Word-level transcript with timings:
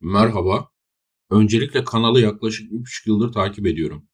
Merhaba. 0.00 0.70
Öncelikle 1.30 1.84
kanalı 1.84 2.20
yaklaşık 2.20 2.72
3 2.72 3.06
yıldır 3.06 3.32
takip 3.32 3.66
ediyorum. 3.66 4.08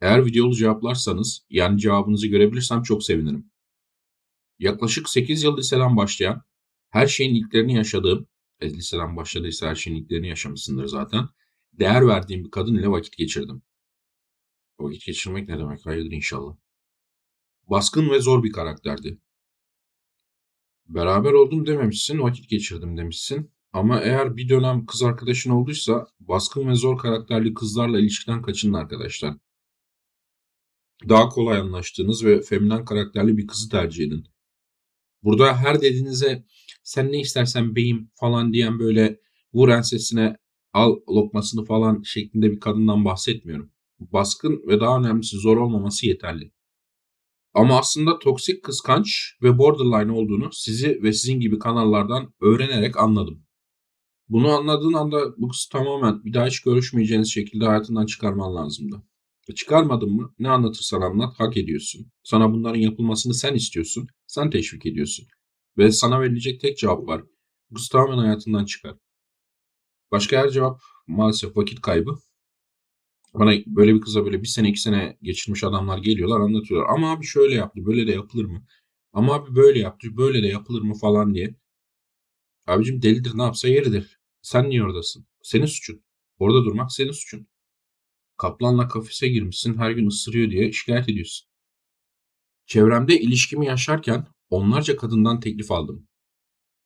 Eğer 0.00 0.26
videolu 0.26 0.54
cevaplarsanız, 0.56 1.46
yani 1.50 1.80
cevabınızı 1.80 2.26
görebilirsem 2.26 2.82
çok 2.82 3.04
sevinirim. 3.04 3.50
Yaklaşık 4.58 5.08
8 5.08 5.42
yıl 5.42 5.58
liseden 5.58 5.96
başlayan, 5.96 6.42
her 6.90 7.06
şeyin 7.06 7.34
ilklerini 7.34 7.74
yaşadığım, 7.74 8.28
e, 8.60 8.70
liseden 8.70 9.16
başladıysa 9.16 9.68
her 9.68 9.74
şeyin 9.74 9.96
ilklerini 9.96 10.28
yaşamışsındır 10.28 10.86
zaten, 10.86 11.28
değer 11.72 12.06
verdiğim 12.06 12.44
bir 12.44 12.50
kadın 12.50 12.74
ile 12.74 12.88
vakit 12.88 13.16
geçirdim. 13.16 13.62
Vakit 14.78 15.06
geçirmek 15.06 15.48
ne 15.48 15.58
demek? 15.58 15.86
Hayırdır 15.86 16.12
inşallah. 16.12 16.56
Baskın 17.70 18.10
ve 18.10 18.20
zor 18.20 18.44
bir 18.44 18.52
karakterdi. 18.52 19.18
Beraber 20.86 21.32
oldum 21.32 21.66
dememişsin, 21.66 22.18
vakit 22.18 22.48
geçirdim 22.48 22.96
demişsin. 22.96 23.57
Ama 23.72 24.00
eğer 24.00 24.36
bir 24.36 24.48
dönem 24.48 24.86
kız 24.86 25.02
arkadaşın 25.02 25.50
olduysa 25.50 26.06
baskın 26.20 26.68
ve 26.68 26.74
zor 26.74 26.98
karakterli 26.98 27.54
kızlarla 27.54 27.98
ilişkiden 27.98 28.42
kaçının 28.42 28.72
arkadaşlar. 28.72 29.34
Daha 31.08 31.28
kolay 31.28 31.58
anlaştığınız 31.58 32.24
ve 32.24 32.40
feminen 32.40 32.84
karakterli 32.84 33.36
bir 33.36 33.46
kızı 33.46 33.68
tercih 33.68 34.04
edin. 34.04 34.24
Burada 35.22 35.56
her 35.56 35.80
dediğinize 35.80 36.44
sen 36.82 37.12
ne 37.12 37.20
istersen 37.20 37.76
beyim 37.76 38.10
falan 38.14 38.52
diyen 38.52 38.78
böyle 38.78 39.20
vur 39.54 39.68
ensesine 39.68 40.36
al 40.72 40.96
lokmasını 41.08 41.64
falan 41.64 42.02
şeklinde 42.02 42.50
bir 42.50 42.60
kadından 42.60 43.04
bahsetmiyorum. 43.04 43.72
Baskın 44.00 44.62
ve 44.66 44.80
daha 44.80 44.98
önemlisi 44.98 45.36
zor 45.36 45.56
olmaması 45.56 46.06
yeterli. 46.06 46.52
Ama 47.54 47.78
aslında 47.78 48.18
toksik 48.18 48.62
kıskanç 48.62 49.34
ve 49.42 49.58
borderline 49.58 50.12
olduğunu 50.12 50.48
sizi 50.52 51.02
ve 51.02 51.12
sizin 51.12 51.40
gibi 51.40 51.58
kanallardan 51.58 52.34
öğrenerek 52.40 52.96
anladım. 52.96 53.47
Bunu 54.28 54.48
anladığın 54.48 54.92
anda 54.92 55.36
bu 55.38 55.48
kız 55.48 55.68
tamamen 55.72 56.24
bir 56.24 56.32
daha 56.34 56.46
hiç 56.46 56.60
görüşmeyeceğiniz 56.60 57.32
şekilde 57.32 57.64
hayatından 57.66 58.06
çıkarman 58.06 58.54
lazımdı. 58.54 59.02
E 59.48 59.54
çıkarmadın 59.54 60.12
mı 60.12 60.34
ne 60.38 60.50
anlatırsan 60.50 61.00
anlat 61.00 61.40
hak 61.40 61.56
ediyorsun. 61.56 62.06
Sana 62.22 62.52
bunların 62.52 62.80
yapılmasını 62.80 63.34
sen 63.34 63.54
istiyorsun. 63.54 64.08
Sen 64.26 64.50
teşvik 64.50 64.86
ediyorsun. 64.86 65.26
Ve 65.78 65.92
sana 65.92 66.20
verilecek 66.20 66.60
tek 66.60 66.78
cevap 66.78 67.08
var. 67.08 67.22
Bu 67.70 67.74
kız 67.74 67.88
tamamen 67.88 68.18
hayatından 68.18 68.64
çıkar. 68.64 68.96
Başka 70.10 70.36
her 70.36 70.50
cevap 70.50 70.80
maalesef 71.06 71.56
vakit 71.56 71.80
kaybı. 71.80 72.18
Bana 73.34 73.52
böyle 73.66 73.94
bir 73.94 74.00
kıza 74.00 74.24
böyle 74.24 74.42
bir 74.42 74.46
sene 74.46 74.68
iki 74.68 74.80
sene 74.80 75.18
geçirmiş 75.22 75.64
adamlar 75.64 75.98
geliyorlar 75.98 76.40
anlatıyorlar. 76.40 76.94
Ama 76.94 77.12
abi 77.12 77.26
şöyle 77.26 77.54
yaptı 77.54 77.86
böyle 77.86 78.06
de 78.06 78.12
yapılır 78.12 78.44
mı? 78.44 78.66
Ama 79.12 79.34
abi 79.34 79.54
böyle 79.56 79.78
yaptı 79.78 80.16
böyle 80.16 80.42
de 80.42 80.46
yapılır 80.46 80.82
mı 80.82 80.94
falan 80.94 81.34
diye. 81.34 81.54
Abicim 82.66 83.02
delidir 83.02 83.32
ne 83.34 83.42
yapsa 83.42 83.68
yeridir. 83.68 84.17
Sen 84.48 84.70
niye 84.70 84.82
oradasın? 84.82 85.26
Senin 85.42 85.66
suçun. 85.66 86.02
Orada 86.38 86.64
durmak 86.64 86.92
senin 86.92 87.12
suçun. 87.12 87.48
Kaplanla 88.36 88.88
kafese 88.88 89.28
girmişsin 89.28 89.78
her 89.78 89.90
gün 89.90 90.06
ısırıyor 90.06 90.50
diye 90.50 90.72
şikayet 90.72 91.08
ediyorsun. 91.08 91.48
Çevremde 92.66 93.20
ilişkimi 93.20 93.66
yaşarken 93.66 94.26
onlarca 94.50 94.96
kadından 94.96 95.40
teklif 95.40 95.70
aldım. 95.70 96.08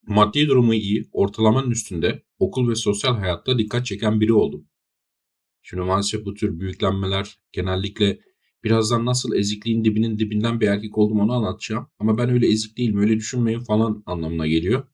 Maddi 0.06 0.48
durumu 0.48 0.74
iyi, 0.74 1.08
ortalamanın 1.12 1.70
üstünde, 1.70 2.22
okul 2.38 2.68
ve 2.68 2.74
sosyal 2.74 3.16
hayatta 3.16 3.58
dikkat 3.58 3.86
çeken 3.86 4.20
biri 4.20 4.32
oldum. 4.32 4.68
Şimdi 5.62 5.82
maalesef 5.82 6.24
bu 6.24 6.34
tür 6.34 6.60
büyüklenmeler 6.60 7.38
genellikle 7.52 8.20
birazdan 8.64 9.06
nasıl 9.06 9.34
ezikliğin 9.34 9.84
dibinin 9.84 10.18
dibinden 10.18 10.60
bir 10.60 10.68
erkek 10.68 10.98
oldum 10.98 11.20
onu 11.20 11.32
anlatacağım. 11.32 11.88
Ama 11.98 12.18
ben 12.18 12.30
öyle 12.30 12.48
ezik 12.48 12.78
değilim, 12.78 12.98
öyle 12.98 13.16
düşünmeyin 13.16 13.60
falan 13.60 14.02
anlamına 14.06 14.46
geliyor. 14.46 14.88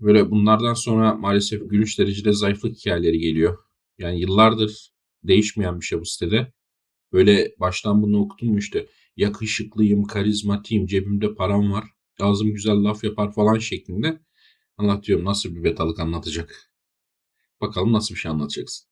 Böyle 0.00 0.30
bunlardan 0.30 0.74
sonra 0.74 1.14
maalesef 1.14 1.70
gülüş 1.70 1.98
derecede 1.98 2.32
zayıflık 2.32 2.76
hikayeleri 2.76 3.18
geliyor. 3.18 3.58
Yani 3.98 4.20
yıllardır 4.20 4.90
değişmeyen 5.24 5.80
bir 5.80 5.84
şey 5.84 6.00
bu 6.00 6.04
sitede. 6.04 6.52
Böyle 7.12 7.54
baştan 7.60 8.02
bunu 8.02 8.20
okudum 8.20 8.58
işte 8.58 8.86
yakışıklıyım, 9.16 10.04
karizmatiyim, 10.04 10.86
cebimde 10.86 11.34
param 11.34 11.72
var, 11.72 11.84
ağzım 12.20 12.52
güzel 12.52 12.84
laf 12.84 13.04
yapar 13.04 13.32
falan 13.32 13.58
şeklinde 13.58 14.20
anlatıyorum. 14.76 15.24
Nasıl 15.24 15.56
bir 15.56 15.64
betalık 15.64 16.00
anlatacak? 16.00 16.72
Bakalım 17.60 17.92
nasıl 17.92 18.14
bir 18.14 18.20
şey 18.20 18.30
anlatacaksın. 18.30 18.88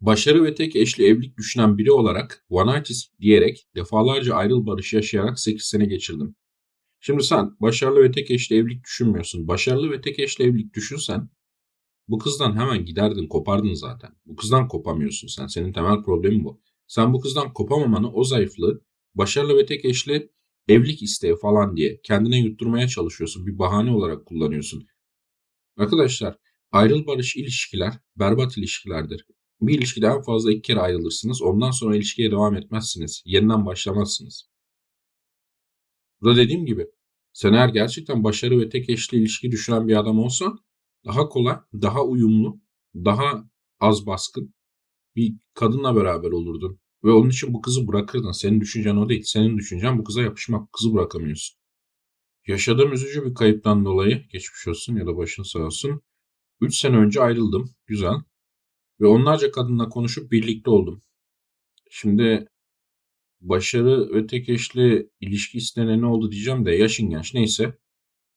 Başarı 0.00 0.44
ve 0.44 0.54
tek 0.54 0.76
eşli 0.76 1.06
evlilik 1.06 1.36
düşünen 1.38 1.78
biri 1.78 1.92
olarak 1.92 2.44
one 2.48 2.82
diyerek 3.20 3.68
defalarca 3.74 4.34
ayrıl 4.34 4.66
barış 4.66 4.92
yaşayarak 4.92 5.40
8 5.40 5.64
sene 5.64 5.84
geçirdim. 5.84 6.36
Şimdi 7.00 7.22
sen 7.22 7.56
başarılı 7.60 8.02
ve 8.02 8.10
tek 8.10 8.30
eşli 8.30 8.56
evlilik 8.56 8.84
düşünmüyorsun. 8.84 9.48
Başarılı 9.48 9.90
ve 9.90 10.00
tek 10.00 10.18
eşli 10.18 10.44
evlilik 10.44 10.74
düşünsen 10.74 11.30
bu 12.08 12.18
kızdan 12.18 12.56
hemen 12.56 12.84
giderdin, 12.84 13.28
kopardın 13.28 13.74
zaten. 13.74 14.10
Bu 14.26 14.36
kızdan 14.36 14.68
kopamıyorsun 14.68 15.28
sen. 15.28 15.46
Senin 15.46 15.72
temel 15.72 16.02
problemin 16.02 16.44
bu. 16.44 16.60
Sen 16.86 17.12
bu 17.12 17.20
kızdan 17.20 17.52
kopamamanı, 17.52 18.12
o 18.12 18.24
zayıflığı 18.24 18.80
başarılı 19.14 19.56
ve 19.56 19.66
tek 19.66 19.84
eşli 19.84 20.30
evlilik 20.68 21.02
isteği 21.02 21.36
falan 21.36 21.76
diye 21.76 22.00
kendine 22.02 22.38
yutturmaya 22.38 22.88
çalışıyorsun. 22.88 23.46
Bir 23.46 23.58
bahane 23.58 23.90
olarak 23.90 24.26
kullanıyorsun. 24.26 24.86
Arkadaşlar 25.76 26.38
ayrıl 26.72 27.06
barış 27.06 27.36
ilişkiler 27.36 27.94
berbat 28.16 28.58
ilişkilerdir. 28.58 29.26
Bir 29.60 29.78
ilişkide 29.78 30.06
en 30.06 30.22
fazla 30.22 30.52
iki 30.52 30.62
kere 30.62 30.80
ayrılırsınız. 30.80 31.42
Ondan 31.42 31.70
sonra 31.70 31.96
ilişkiye 31.96 32.30
devam 32.30 32.56
etmezsiniz. 32.56 33.22
Yeniden 33.26 33.66
başlamazsınız. 33.66 34.48
Burada 36.20 36.36
dediğim 36.36 36.66
gibi 36.66 36.86
sen 37.32 37.52
eğer 37.52 37.68
gerçekten 37.68 38.24
başarı 38.24 38.60
ve 38.60 38.68
tek 38.68 38.90
eşli 38.90 39.18
ilişki 39.18 39.50
düşünen 39.50 39.88
bir 39.88 39.96
adam 39.96 40.18
olsan 40.18 40.58
daha 41.04 41.28
kolay, 41.28 41.56
daha 41.74 42.04
uyumlu, 42.04 42.60
daha 42.94 43.50
az 43.80 44.06
baskın 44.06 44.54
bir 45.16 45.34
kadınla 45.54 45.96
beraber 45.96 46.30
olurdun. 46.30 46.80
Ve 47.04 47.10
onun 47.10 47.30
için 47.30 47.54
bu 47.54 47.60
kızı 47.60 47.88
bırakırdın. 47.88 48.32
Senin 48.32 48.60
düşüncen 48.60 48.96
o 48.96 49.08
değil. 49.08 49.22
Senin 49.22 49.58
düşüncen 49.58 49.98
bu 49.98 50.04
kıza 50.04 50.22
yapışmak. 50.22 50.72
Kızı 50.72 50.94
bırakamıyorsun. 50.94 51.58
Yaşadığım 52.46 52.92
üzücü 52.92 53.24
bir 53.24 53.34
kayıptan 53.34 53.84
dolayı 53.84 54.28
geçmiş 54.28 54.68
olsun 54.68 54.96
ya 54.96 55.06
da 55.06 55.16
başın 55.16 55.42
sağ 55.42 55.58
olsun. 55.58 56.02
3 56.60 56.76
sene 56.76 56.96
önce 56.96 57.20
ayrıldım. 57.20 57.70
Güzel. 57.86 58.14
Ve 59.00 59.06
onlarca 59.06 59.50
kadınla 59.50 59.88
konuşup 59.88 60.32
birlikte 60.32 60.70
oldum. 60.70 61.02
Şimdi 61.90 62.48
başarı 63.40 64.26
tek 64.26 64.48
eşli 64.48 65.10
ilişki 65.20 65.58
istene 65.58 66.00
ne 66.00 66.06
oldu 66.06 66.32
diyeceğim 66.32 66.66
de 66.66 66.72
yaşın 66.72 67.10
genç 67.10 67.34
neyse. 67.34 67.78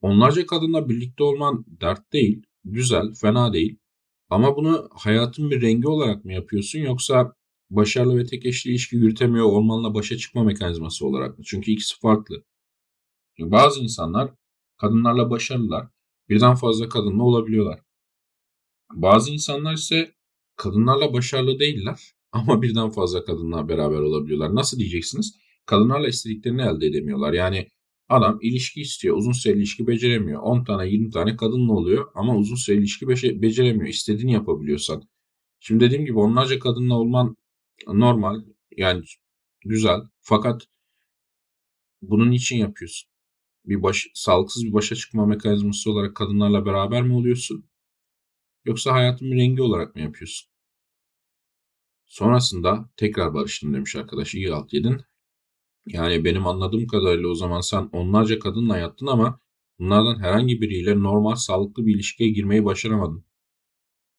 Onlarca 0.01 0.45
kadınla 0.45 0.89
birlikte 0.89 1.23
olman 1.23 1.65
dert 1.67 2.13
değil, 2.13 2.43
güzel, 2.63 3.13
fena 3.21 3.53
değil. 3.53 3.77
Ama 4.29 4.55
bunu 4.55 4.89
hayatın 4.91 5.51
bir 5.51 5.61
rengi 5.61 5.87
olarak 5.87 6.25
mı 6.25 6.33
yapıyorsun 6.33 6.79
yoksa 6.79 7.35
başarılı 7.69 8.17
ve 8.17 8.25
tek 8.25 8.45
eşli 8.45 8.71
ilişki 8.71 8.95
yürütemiyor 8.95 9.45
olmanla 9.45 9.93
başa 9.93 10.17
çıkma 10.17 10.43
mekanizması 10.43 11.07
olarak 11.07 11.37
mı? 11.39 11.43
Çünkü 11.47 11.71
ikisi 11.71 11.99
farklı. 11.99 12.43
Bazı 13.39 13.81
insanlar 13.81 14.31
kadınlarla 14.77 15.29
başarılılar, 15.29 15.87
birden 16.29 16.55
fazla 16.55 16.89
kadınla 16.89 17.23
olabiliyorlar. 17.23 17.79
Bazı 18.93 19.31
insanlar 19.31 19.73
ise 19.73 20.15
kadınlarla 20.55 21.13
başarılı 21.13 21.59
değiller 21.59 22.13
ama 22.31 22.61
birden 22.61 22.89
fazla 22.89 23.25
kadınla 23.25 23.69
beraber 23.69 23.99
olabiliyorlar. 23.99 24.55
Nasıl 24.55 24.79
diyeceksiniz? 24.79 25.35
Kadınlarla 25.65 26.07
istediklerini 26.07 26.61
elde 26.61 26.85
edemiyorlar. 26.87 27.33
Yani 27.33 27.67
adam 28.09 28.39
ilişki 28.41 28.81
istiyor. 28.81 29.17
Uzun 29.17 29.31
süreli 29.31 29.57
ilişki 29.57 29.87
beceremiyor. 29.87 30.41
10 30.41 30.63
tane 30.63 30.89
20 30.89 31.09
tane 31.11 31.35
kadınla 31.35 31.73
oluyor 31.73 32.11
ama 32.15 32.37
uzun 32.37 32.55
süreli 32.55 32.79
ilişki 32.79 33.07
beceremiyor. 33.41 33.87
İstediğini 33.87 34.33
yapabiliyorsan. 34.33 35.03
Şimdi 35.59 35.85
dediğim 35.85 36.05
gibi 36.05 36.19
onlarca 36.19 36.59
kadınla 36.59 36.95
olman 36.95 37.37
normal. 37.87 38.41
Yani 38.77 39.03
güzel. 39.65 39.99
Fakat 40.21 40.67
bunun 42.01 42.31
için 42.31 42.57
yapıyorsun? 42.57 43.09
Bir 43.65 43.83
baş, 43.83 44.07
sağlıksız 44.13 44.65
bir 44.65 44.73
başa 44.73 44.95
çıkma 44.95 45.25
mekanizması 45.25 45.91
olarak 45.91 46.15
kadınlarla 46.15 46.65
beraber 46.65 47.03
mi 47.03 47.13
oluyorsun? 47.13 47.65
Yoksa 48.65 48.93
hayatın 48.93 49.31
bir 49.31 49.37
rengi 49.37 49.61
olarak 49.61 49.95
mı 49.95 50.01
yapıyorsun? 50.01 50.50
Sonrasında 52.11 52.89
tekrar 52.97 53.33
barıştım 53.33 53.73
demiş 53.73 53.95
arkadaş. 53.95 54.35
İyi 54.35 54.53
alt 54.53 54.73
yedin. 54.73 55.01
Yani 55.87 56.25
benim 56.25 56.47
anladığım 56.47 56.87
kadarıyla 56.87 57.29
o 57.29 57.35
zaman 57.35 57.61
sen 57.61 57.89
onlarca 57.93 58.39
kadınla 58.39 58.77
yattın 58.77 59.07
ama 59.07 59.39
bunlardan 59.79 60.19
herhangi 60.19 60.61
biriyle 60.61 61.03
normal 61.03 61.35
sağlıklı 61.35 61.85
bir 61.85 61.95
ilişkiye 61.95 62.29
girmeyi 62.29 62.65
başaramadın. 62.65 63.25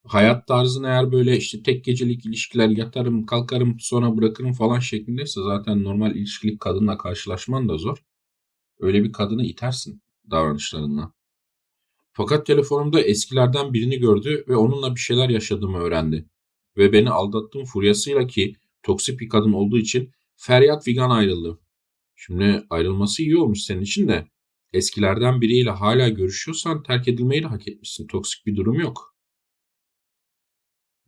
Hayat 0.06 0.46
tarzın 0.46 0.84
eğer 0.84 1.12
böyle 1.12 1.36
işte 1.36 1.62
tek 1.62 1.84
gecelik 1.84 2.26
ilişkiler 2.26 2.68
yatarım 2.68 3.26
kalkarım 3.26 3.76
sonra 3.80 4.16
bırakırım 4.16 4.52
falan 4.52 4.78
şeklindeyse 4.78 5.40
zaten 5.42 5.84
normal 5.84 6.16
ilişkilik 6.16 6.60
kadınla 6.60 6.98
karşılaşman 6.98 7.68
da 7.68 7.78
zor. 7.78 8.04
Öyle 8.80 9.04
bir 9.04 9.12
kadını 9.12 9.46
itersin 9.46 10.02
davranışlarınla. 10.30 11.12
Fakat 12.12 12.46
telefonumda 12.46 13.00
eskilerden 13.00 13.72
birini 13.72 13.98
gördü 13.98 14.44
ve 14.48 14.56
onunla 14.56 14.94
bir 14.94 15.00
şeyler 15.00 15.28
yaşadığımı 15.28 15.78
öğrendi 15.78 16.31
ve 16.76 16.92
beni 16.92 17.10
aldattığım 17.10 17.64
furyasıyla 17.64 18.26
ki 18.26 18.56
toksik 18.82 19.20
bir 19.20 19.28
kadın 19.28 19.52
olduğu 19.52 19.78
için 19.78 20.10
feryat 20.36 20.84
figan 20.84 21.10
ayrıldı. 21.10 21.58
Şimdi 22.16 22.64
ayrılması 22.70 23.22
iyi 23.22 23.36
olmuş 23.36 23.62
senin 23.62 23.82
için 23.82 24.08
de 24.08 24.26
eskilerden 24.72 25.40
biriyle 25.40 25.70
hala 25.70 26.08
görüşüyorsan 26.08 26.82
terk 26.82 27.08
edilmeyi 27.08 27.42
de 27.42 27.46
hak 27.46 27.68
etmişsin. 27.68 28.06
Toksik 28.06 28.46
bir 28.46 28.56
durum 28.56 28.80
yok. 28.80 29.12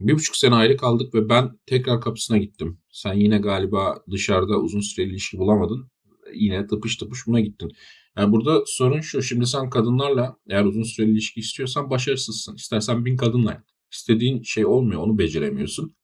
Bir 0.01 0.15
buçuk 0.15 0.37
sene 0.37 0.55
ayrı 0.55 0.77
kaldık 0.77 1.15
ve 1.15 1.29
ben 1.29 1.59
tekrar 1.67 2.01
kapısına 2.01 2.39
gittim. 2.39 2.79
Sen 2.91 3.15
yine 3.15 3.39
galiba 3.39 4.05
dışarıda 4.11 4.61
uzun 4.61 4.81
süreli 4.81 5.11
ilişki 5.11 5.39
bulamadın. 5.39 5.91
Yine 6.35 6.67
tıpış 6.67 6.97
tıpış 6.97 7.27
buna 7.27 7.41
gittin. 7.41 7.73
Yani 8.17 8.33
burada 8.33 8.63
sorun 8.67 9.01
şu. 9.01 9.23
Şimdi 9.23 9.47
sen 9.47 9.71
kadınlarla 9.71 10.37
eğer 10.51 10.65
uzun 10.65 10.83
süreli 10.83 11.11
ilişki 11.11 11.41
istiyorsan 11.41 11.91
başarısızsın. 11.91 12.55
İstersen 12.55 13.05
bin 13.05 13.17
kadınla 13.17 13.53
yat. 13.53 13.74
İstediğin 13.95 14.43
şey 14.43 14.67
olmuyor. 14.67 15.03
Onu 15.03 15.19
beceremiyorsun. 15.19 15.97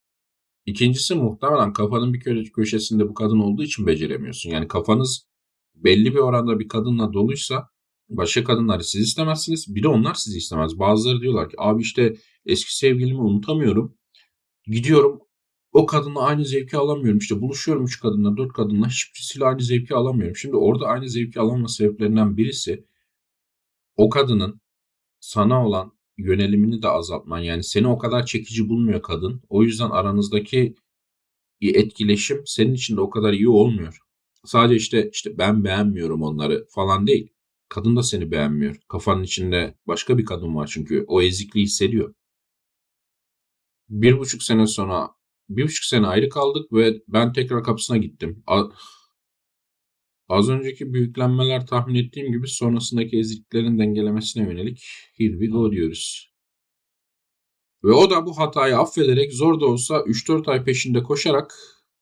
İkincisi 0.67 1.15
muhtemelen 1.15 1.73
kafanın 1.73 2.15
bir 2.15 2.53
köşesinde 2.53 3.09
bu 3.09 3.15
kadın 3.15 3.39
olduğu 3.39 3.63
için 3.63 3.87
beceremiyorsun. 3.87 4.51
Yani 4.51 4.69
kafanız 4.69 5.27
belli 5.75 6.15
bir 6.15 6.19
oranda 6.19 6.59
bir 6.59 6.69
kadınla 6.69 7.13
doluysa 7.13 7.69
başka 8.09 8.45
kadınları 8.45 8.85
siz 8.85 9.01
istemezsiniz. 9.01 9.75
Bir 9.75 9.83
de 9.83 9.89
onlar 9.89 10.15
sizi 10.15 10.39
istemez. 10.39 10.79
Bazıları 10.79 11.21
diyorlar 11.21 11.51
ki 11.51 11.57
abi 11.59 11.83
işte 11.83 12.17
eski 12.47 12.77
sevgilimi 12.77 13.21
unutamıyorum. 13.21 13.95
Gidiyorum 14.67 15.21
o 15.73 15.87
kadınla 15.87 16.21
aynı 16.21 16.45
zevki 16.45 16.77
alamıyorum. 16.77 17.19
İşte 17.19 17.41
buluşuyorum 17.41 17.85
üç 17.85 18.01
kadınla, 18.01 18.37
dört 18.37 18.53
kadınla 18.53 18.89
hiçbirisiyle 18.89 19.45
aynı 19.45 19.61
zevki 19.61 19.95
alamıyorum. 19.95 20.37
Şimdi 20.37 20.57
orada 20.57 20.87
aynı 20.87 21.09
zevki 21.09 21.41
alamama 21.41 21.69
sebeplerinden 21.69 22.37
birisi 22.37 22.85
o 23.97 24.09
kadının 24.09 24.61
sana 25.21 25.67
olan 25.67 25.93
yönelimini 26.25 26.83
de 26.83 26.89
azaltman. 26.89 27.39
Yani 27.39 27.65
seni 27.65 27.89
o 27.89 27.99
kadar 27.99 28.27
çekici 28.27 28.69
bulmuyor 28.69 29.03
kadın. 29.03 29.43
O 29.49 29.63
yüzden 29.63 29.91
aranızdaki 29.91 30.75
etkileşim 31.63 32.43
senin 32.47 32.75
için 32.75 32.97
de 32.97 33.01
o 33.01 33.11
kadar 33.11 33.33
iyi 33.33 33.49
olmuyor. 33.49 33.99
Sadece 34.45 34.77
işte 34.77 35.11
işte 35.13 35.39
ben 35.39 35.65
beğenmiyorum 35.65 36.23
onları 36.23 36.67
falan 36.71 37.07
değil. 37.07 37.29
Kadın 37.69 37.97
da 37.97 38.03
seni 38.03 38.31
beğenmiyor. 38.31 38.77
Kafanın 38.89 39.23
içinde 39.23 39.75
başka 39.87 40.19
bir 40.19 40.25
kadın 40.25 40.57
var 40.57 40.71
çünkü 40.73 41.05
o 41.09 41.23
ezikliği 41.23 41.65
hissediyor. 41.65 42.15
Bir 43.89 44.19
buçuk 44.19 44.43
sene 44.43 44.67
sonra 44.67 45.11
bir 45.49 45.65
buçuk 45.65 45.85
sene 45.85 46.07
ayrı 46.07 46.29
kaldık 46.29 46.73
ve 46.73 47.03
ben 47.09 47.33
tekrar 47.33 47.65
kapısına 47.65 47.97
gittim. 47.97 48.43
Az 50.31 50.49
önceki 50.49 50.93
büyüklenmeler 50.93 51.67
tahmin 51.67 51.95
ettiğim 51.95 52.33
gibi 52.33 52.49
sonrasındaki 52.49 53.19
eziklerin 53.19 53.79
dengelemesine 53.79 54.43
yönelik 54.43 54.85
here 55.17 55.33
we 55.33 55.47
go 55.47 55.73
diyoruz. 55.73 56.33
Ve 57.85 57.93
o 57.93 58.11
da 58.11 58.27
bu 58.27 58.39
hatayı 58.39 58.79
affederek 58.79 59.33
zor 59.33 59.61
da 59.61 59.67
olsa 59.67 59.95
3-4 59.95 60.51
ay 60.51 60.65
peşinde 60.65 61.03
koşarak, 61.03 61.55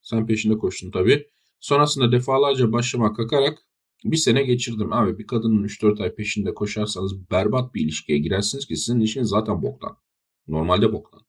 sen 0.03 0.27
peşinde 0.27 0.59
koştun 0.59 0.91
tabii, 0.91 1.27
sonrasında 1.61 2.13
defalarca 2.13 2.73
başıma 2.73 3.13
kakarak 3.13 3.59
bir 4.05 4.17
sene 4.17 4.43
geçirdim. 4.43 4.93
Abi 4.93 5.19
bir 5.19 5.27
kadının 5.27 5.65
3-4 5.65 6.03
ay 6.03 6.15
peşinde 6.15 6.55
koşarsanız 6.55 7.31
berbat 7.31 7.75
bir 7.75 7.81
ilişkiye 7.81 8.19
girersiniz 8.19 8.67
ki 8.67 8.77
sizin 8.77 9.01
ilişkiniz 9.01 9.29
zaten 9.29 9.63
boktan. 9.63 9.97
Normalde 10.49 10.93
boktan. 10.93 11.28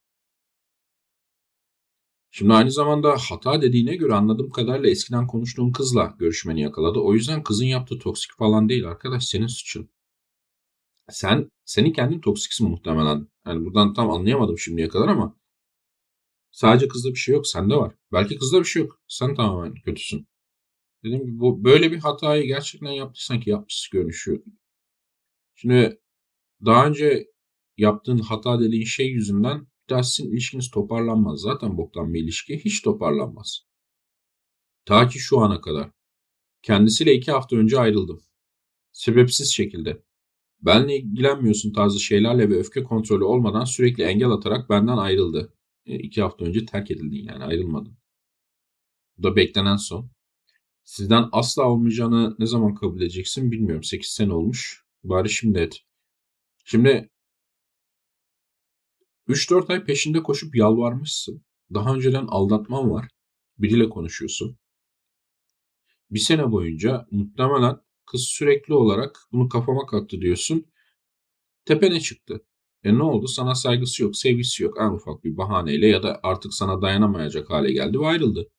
Şimdi 2.32 2.54
aynı 2.54 2.72
zamanda 2.72 3.18
hata 3.30 3.62
dediğine 3.62 3.96
göre 3.96 4.14
anladığım 4.14 4.50
kadarıyla 4.50 4.90
eskiden 4.90 5.28
konuştuğun 5.28 5.72
kızla 5.72 6.16
görüşmeni 6.20 6.62
yakaladı. 6.62 7.00
O 7.00 7.14
yüzden 7.14 7.44
kızın 7.44 7.66
yaptığı 7.66 8.00
toksik 8.00 8.32
falan 8.38 8.70
değil 8.70 8.88
arkadaş 8.88 9.26
senin 9.26 9.48
suçun. 9.48 9.90
Sen 11.10 11.52
senin 11.66 11.94
kendin 11.94 12.22
toksiksin 12.22 12.70
muhtemelen. 12.70 13.28
Yani 13.48 13.66
buradan 13.66 13.94
tam 13.94 14.12
anlayamadım 14.12 14.60
şimdiye 14.60 14.90
kadar 14.90 15.08
ama 15.08 15.36
sadece 16.52 16.88
kızda 16.88 17.10
bir 17.10 17.16
şey 17.16 17.36
yok 17.36 17.48
sende 17.48 17.76
var. 17.76 17.96
Belki 18.12 18.38
kızda 18.38 18.60
bir 18.60 18.66
şey 18.66 18.82
yok. 18.82 19.02
Sen 19.08 19.36
tamamen 19.36 19.74
kötüsün. 19.74 20.28
Dediğim 21.04 21.26
gibi 21.26 21.40
bu 21.40 21.64
böyle 21.64 21.92
bir 21.92 21.98
hatayı 22.00 22.48
gerçekten 22.48 22.92
yaptıysan 22.92 23.40
ki 23.40 23.50
yapmışsın 23.50 23.90
görünüşü. 23.92 24.44
Şimdi 25.56 26.02
daha 26.66 26.88
önce 26.88 27.28
yaptığın 27.78 28.20
hata 28.20 28.60
dediğin 28.60 28.86
şey 28.86 29.08
yüzünden 29.08 29.68
dersin 29.90 30.32
ilişkiniz 30.32 30.72
toparlanmaz. 30.72 31.42
Zaten 31.42 31.78
boktan 31.78 32.14
bir 32.14 32.24
ilişki 32.24 32.66
hiç 32.66 32.82
toparlanmaz. 32.82 33.62
Ta 34.86 35.08
ki 35.08 35.20
şu 35.20 35.40
ana 35.40 35.62
kadar. 35.62 35.92
Kendisiyle 36.62 37.14
iki 37.14 37.32
hafta 37.32 37.56
önce 37.56 37.80
ayrıldım. 37.80 38.22
Sebepsiz 38.92 39.54
şekilde. 39.54 40.04
Benle 40.62 40.98
ilgilenmiyorsun 40.98 41.74
tarzı 41.74 42.00
şeylerle 42.00 42.50
ve 42.50 42.56
öfke 42.58 42.84
kontrolü 42.84 43.24
olmadan 43.24 43.66
sürekli 43.66 44.04
engel 44.04 44.30
atarak 44.32 44.70
benden 44.70 44.98
ayrıldı. 44.98 45.54
E, 45.86 46.00
iki 46.00 46.22
hafta 46.22 46.46
önce 46.46 46.66
terk 46.66 46.92
edildin 46.92 47.24
yani 47.24 47.44
ayrılmadın. 47.44 47.98
Bu 49.18 49.24
da 49.24 49.36
beklenen 49.36 49.76
son. 49.76 50.12
Sizden 50.84 51.30
asla 51.32 51.64
olmayacağını 51.64 52.36
ne 52.40 52.46
zaman 52.46 52.76
kabul 52.76 53.02
edeceksin 53.02 53.52
bilmiyorum. 53.52 53.84
8 53.84 54.10
sene 54.10 54.34
olmuş. 54.34 54.86
Bari 55.04 55.30
şimdi 55.30 55.60
et. 55.60 55.82
Şimdi 56.66 57.10
3-4 59.30 59.70
ay 59.74 59.84
peşinde 59.84 60.24
koşup 60.24 60.56
yalvarmışsın. 60.56 61.44
Daha 61.74 61.96
önceden 61.96 62.26
aldatman 62.28 62.92
var. 62.92 63.08
Biriyle 63.58 63.90
konuşuyorsun. 63.90 64.58
Bir 66.12 66.20
sene 66.20 66.52
boyunca 66.52 67.08
muhtemelen 67.12 67.78
kız 68.06 68.22
sürekli 68.22 68.74
olarak 68.74 69.20
bunu 69.32 69.50
kafama 69.50 69.86
kattı 69.86 70.22
diyorsun. 70.22 70.66
Tepene 71.66 72.00
çıktı. 72.00 72.46
E 72.84 72.94
ne 72.94 73.04
oldu? 73.04 73.28
Sana 73.28 73.56
saygısı 73.56 74.04
yok, 74.04 74.18
sevgisi 74.18 74.64
yok. 74.64 74.78
En 74.80 74.90
ufak 74.90 75.24
bir 75.24 75.38
bahaneyle 75.38 75.88
ya 75.88 76.04
da 76.04 76.20
artık 76.24 76.54
sana 76.54 76.82
dayanamayacak 76.82 77.50
hale 77.50 77.72
geldi 77.72 78.00
ve 78.00 78.08
ayrıldı. 78.08 78.50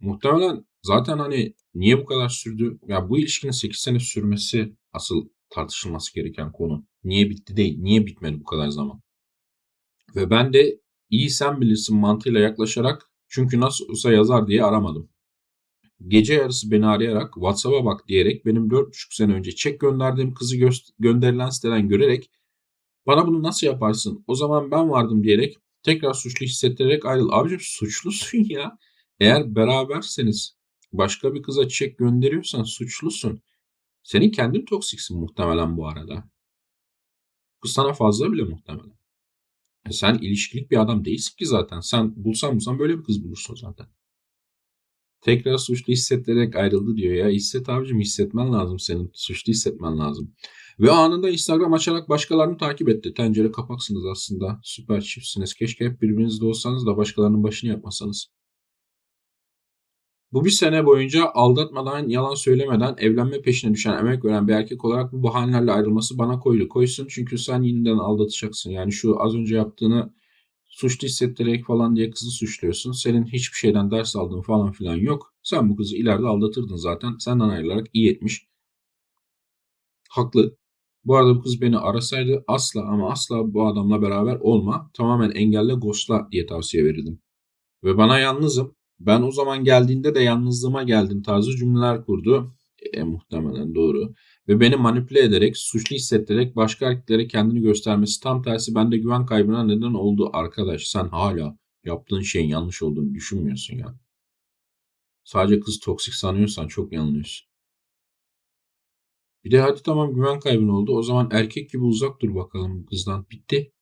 Muhtemelen 0.00 0.66
zaten 0.82 1.18
hani 1.18 1.54
niye 1.74 1.98
bu 1.98 2.04
kadar 2.04 2.28
sürdü? 2.28 2.78
Ya 2.88 3.08
bu 3.08 3.18
ilişkinin 3.18 3.52
8 3.52 3.78
sene 3.80 4.00
sürmesi 4.00 4.76
asıl 4.92 5.28
tartışılması 5.50 6.14
gereken 6.14 6.52
konu. 6.52 6.86
Niye 7.04 7.30
bitti 7.30 7.56
değil, 7.56 7.78
niye 7.78 8.06
bitmedi 8.06 8.40
bu 8.40 8.44
kadar 8.44 8.68
zaman? 8.68 9.00
Ve 10.16 10.30
ben 10.30 10.52
de 10.52 10.80
iyi 11.10 11.30
sen 11.30 11.60
bilirsin 11.60 11.96
mantığıyla 11.96 12.40
yaklaşarak 12.40 13.10
çünkü 13.28 13.60
nasıl 13.60 13.88
olsa 13.88 14.12
yazar 14.12 14.48
diye 14.48 14.64
aramadım. 14.64 15.08
Gece 16.08 16.34
yarısı 16.34 16.70
beni 16.70 16.86
arayarak 16.86 17.34
WhatsApp'a 17.34 17.84
bak 17.84 18.08
diyerek 18.08 18.46
benim 18.46 18.70
4,5 18.70 19.14
sene 19.16 19.34
önce 19.34 19.52
çek 19.54 19.80
gönderdiğim 19.80 20.34
kızı 20.34 20.56
gö- 20.56 20.92
gönderilen 20.98 21.50
siteden 21.50 21.88
görerek 21.88 22.30
bana 23.06 23.26
bunu 23.26 23.42
nasıl 23.42 23.66
yaparsın 23.66 24.24
o 24.26 24.34
zaman 24.34 24.70
ben 24.70 24.90
vardım 24.90 25.24
diyerek 25.24 25.56
tekrar 25.82 26.14
suçlu 26.14 26.46
hissettirerek 26.46 27.06
ayrıl. 27.06 27.30
Abicim 27.32 27.60
suçlusun 27.60 28.44
ya. 28.48 28.78
Eğer 29.20 29.54
beraberseniz 29.56 30.56
başka 30.92 31.34
bir 31.34 31.42
kıza 31.42 31.68
çek 31.68 31.98
gönderiyorsan 31.98 32.62
suçlusun. 32.62 33.40
Senin 34.02 34.30
kendin 34.30 34.64
toksiksin 34.64 35.18
muhtemelen 35.20 35.76
bu 35.76 35.88
arada. 35.88 36.24
Kız 37.60 37.72
sana 37.72 37.92
fazla 37.92 38.32
bile 38.32 38.42
muhtemelen. 38.42 38.96
E 39.88 39.92
sen 39.92 40.14
ilişkilik 40.14 40.70
bir 40.70 40.82
adam 40.82 41.04
değilsin 41.04 41.36
ki 41.36 41.46
zaten. 41.46 41.80
Sen 41.80 42.12
bulsan 42.16 42.54
bulsan 42.54 42.78
böyle 42.78 42.98
bir 42.98 43.04
kız 43.04 43.24
bulursun 43.24 43.54
zaten. 43.54 43.86
Tekrar 45.20 45.58
suçlu 45.58 45.92
hissettirerek 45.92 46.56
ayrıldı 46.56 46.96
diyor 46.96 47.14
ya. 47.14 47.28
Hisset 47.28 47.68
abicim 47.68 48.00
hissetmen 48.00 48.52
lazım 48.52 48.78
senin. 48.78 49.10
Suçlu 49.14 49.52
hissetmen 49.52 49.98
lazım. 49.98 50.34
Ve 50.80 50.90
anında 50.90 51.30
Instagram 51.30 51.72
açarak 51.72 52.08
başkalarını 52.08 52.56
takip 52.56 52.88
etti. 52.88 53.14
Tencere 53.14 53.52
kapaksınız 53.52 54.06
aslında. 54.06 54.60
Süper 54.62 55.00
çiftsiniz. 55.00 55.54
Keşke 55.54 55.84
hep 55.84 56.02
birbirinizde 56.02 56.44
olsanız 56.44 56.86
da 56.86 56.96
başkalarının 56.96 57.42
başını 57.42 57.70
yapmasanız. 57.70 58.35
Bu 60.32 60.44
bir 60.44 60.50
sene 60.50 60.86
boyunca 60.86 61.30
aldatmadan, 61.34 62.08
yalan 62.08 62.34
söylemeden 62.34 62.94
evlenme 62.98 63.42
peşine 63.42 63.74
düşen, 63.74 63.98
emek 63.98 64.24
veren 64.24 64.48
bir 64.48 64.52
erkek 64.52 64.84
olarak 64.84 65.12
bu 65.12 65.22
bahanelerle 65.22 65.72
ayrılması 65.72 66.18
bana 66.18 66.38
koydu. 66.38 66.68
Koysun 66.68 67.06
çünkü 67.10 67.38
sen 67.38 67.62
yeniden 67.62 67.98
aldatacaksın. 67.98 68.70
Yani 68.70 68.92
şu 68.92 69.22
az 69.22 69.34
önce 69.34 69.56
yaptığını 69.56 70.14
suçlu 70.64 71.08
hissettirerek 71.08 71.66
falan 71.66 71.96
diye 71.96 72.10
kızı 72.10 72.30
suçluyorsun. 72.30 72.92
Senin 72.92 73.24
hiçbir 73.24 73.56
şeyden 73.56 73.90
ders 73.90 74.16
aldığın 74.16 74.42
falan 74.42 74.72
filan 74.72 74.96
yok. 74.96 75.34
Sen 75.42 75.70
bu 75.70 75.76
kızı 75.76 75.96
ileride 75.96 76.26
aldatırdın 76.26 76.76
zaten. 76.76 77.16
Senden 77.18 77.48
ayrılarak 77.48 77.86
iyi 77.92 78.10
etmiş. 78.10 78.46
Haklı. 80.10 80.56
Bu 81.04 81.16
arada 81.16 81.36
bu 81.36 81.40
kız 81.42 81.60
beni 81.60 81.78
arasaydı 81.78 82.44
asla 82.46 82.82
ama 82.82 83.10
asla 83.10 83.54
bu 83.54 83.66
adamla 83.66 84.02
beraber 84.02 84.36
olma. 84.40 84.90
Tamamen 84.94 85.30
engelle 85.30 85.74
ghostla 85.74 86.28
diye 86.32 86.46
tavsiye 86.46 86.84
verirdim. 86.84 87.20
Ve 87.84 87.96
bana 87.98 88.18
yalnızım. 88.18 88.76
Ben 89.00 89.22
o 89.22 89.30
zaman 89.30 89.64
geldiğinde 89.64 90.14
de 90.14 90.20
yalnızlığıma 90.20 90.82
geldim 90.82 91.22
tarzı 91.22 91.56
cümleler 91.56 92.04
kurdu. 92.04 92.54
E, 92.92 93.02
muhtemelen 93.02 93.74
doğru. 93.74 94.14
Ve 94.48 94.60
beni 94.60 94.76
manipüle 94.76 95.20
ederek, 95.20 95.56
suçlu 95.56 95.96
hissettirerek 95.96 96.56
başka 96.56 96.86
erkeklere 96.86 97.28
kendini 97.28 97.60
göstermesi 97.60 98.20
tam 98.20 98.42
tersi 98.42 98.74
bende 98.74 98.96
güven 98.98 99.26
kaybına 99.26 99.64
neden 99.64 99.94
oldu 99.94 100.30
arkadaş. 100.32 100.88
Sen 100.88 101.08
hala 101.08 101.58
yaptığın 101.84 102.20
şeyin 102.20 102.48
yanlış 102.48 102.82
olduğunu 102.82 103.14
düşünmüyorsun 103.14 103.76
ya. 103.76 103.98
Sadece 105.24 105.60
kız 105.60 105.80
toksik 105.80 106.14
sanıyorsan 106.14 106.68
çok 106.68 106.92
yanılıyorsun. 106.92 107.48
Bir 109.44 109.50
de 109.50 109.60
hadi 109.60 109.82
tamam 109.82 110.14
güven 110.14 110.40
kaybın 110.40 110.68
oldu. 110.68 110.96
O 110.96 111.02
zaman 111.02 111.28
erkek 111.32 111.70
gibi 111.70 111.82
uzak 111.82 112.20
dur 112.20 112.34
bakalım 112.34 112.86
kızdan. 112.86 113.26
Bitti. 113.30 113.72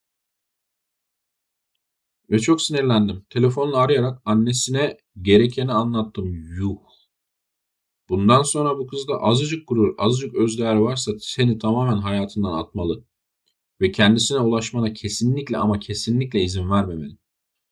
Ve 2.34 2.38
çok 2.38 2.62
sinirlendim. 2.62 3.26
Telefonla 3.30 3.78
arayarak 3.78 4.22
annesine 4.24 4.96
gerekeni 5.22 5.72
anlattım. 5.72 6.34
Yuh. 6.58 6.78
Bundan 8.08 8.42
sonra 8.42 8.78
bu 8.78 8.86
kızda 8.86 9.14
azıcık 9.14 9.68
gurur, 9.68 9.94
azıcık 9.98 10.34
özdeğer 10.34 10.74
varsa 10.74 11.12
seni 11.18 11.58
tamamen 11.58 11.96
hayatından 11.96 12.52
atmalı. 12.52 13.04
Ve 13.80 13.92
kendisine 13.92 14.38
ulaşmana 14.38 14.92
kesinlikle 14.92 15.58
ama 15.58 15.78
kesinlikle 15.78 16.42
izin 16.42 16.70
vermemeli. 16.70 17.18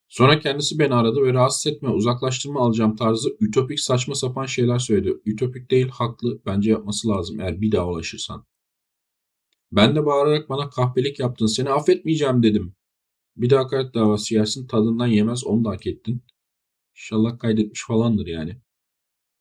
Sonra 0.09 0.41
kendisi 0.41 0.79
beni 0.79 0.95
aradı 0.95 1.23
ve 1.23 1.33
rahatsız 1.33 1.73
etme, 1.73 1.89
uzaklaştırma 1.89 2.61
alacağım 2.61 2.97
tarzı 2.97 3.37
ütopik 3.41 3.81
saçma 3.81 4.15
sapan 4.15 4.47
şeyler 4.47 4.79
söyledi. 4.79 5.17
Ütopik 5.27 5.71
değil, 5.71 5.89
haklı. 5.89 6.43
Bence 6.47 6.71
yapması 6.71 7.09
lazım 7.09 7.41
eğer 7.41 7.61
bir 7.61 7.73
daha 7.73 7.89
ulaşırsan. 7.89 8.47
Ben 9.73 9.97
de 9.97 10.07
bağırarak 10.07 10.49
bana 10.49 10.71
kahpelik 10.71 11.21
yaptın, 11.21 11.47
seni 11.47 11.71
affetmeyeceğim 11.71 12.43
dedim. 12.43 12.75
Bir 13.37 13.51
daha 13.51 13.65
hakaret 13.65 13.95
davası 13.95 14.35
yersin, 14.35 14.67
tadından 14.67 15.07
yemez, 15.07 15.47
onu 15.47 15.65
da 15.65 15.71
hak 15.71 15.87
ettin. 15.87 16.23
İnşallah 16.97 17.39
kaydetmiş 17.39 17.85
falandır 17.87 18.27
yani. 18.27 18.61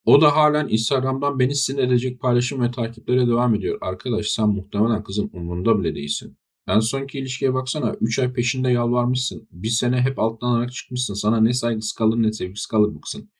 O 0.05 0.21
da 0.21 0.35
halen 0.35 0.67
Instagram'dan 0.67 1.39
beni 1.39 1.55
sinir 1.55 1.83
edecek 1.83 2.21
paylaşım 2.21 2.61
ve 2.61 2.71
takiplere 2.71 3.27
devam 3.27 3.55
ediyor. 3.55 3.77
Arkadaş 3.81 4.27
sen 4.27 4.49
muhtemelen 4.49 5.03
kızın 5.03 5.29
umurunda 5.33 5.79
bile 5.79 5.95
değilsin. 5.95 6.37
En 6.67 6.79
sonki 6.79 7.19
ilişkiye 7.19 7.53
baksana 7.53 7.95
3 8.01 8.19
ay 8.19 8.33
peşinde 8.33 8.69
yalvarmışsın. 8.69 9.47
Bir 9.51 9.69
sene 9.69 10.01
hep 10.01 10.19
alttan 10.19 10.47
alarak 10.47 10.73
çıkmışsın. 10.73 11.13
Sana 11.13 11.41
ne 11.41 11.53
saygısı 11.53 11.95
kalır 11.95 12.17
ne 12.17 12.33
sevgisi 12.33 12.67
kalır 12.67 12.95
bu 12.95 13.01
kızın. 13.01 13.31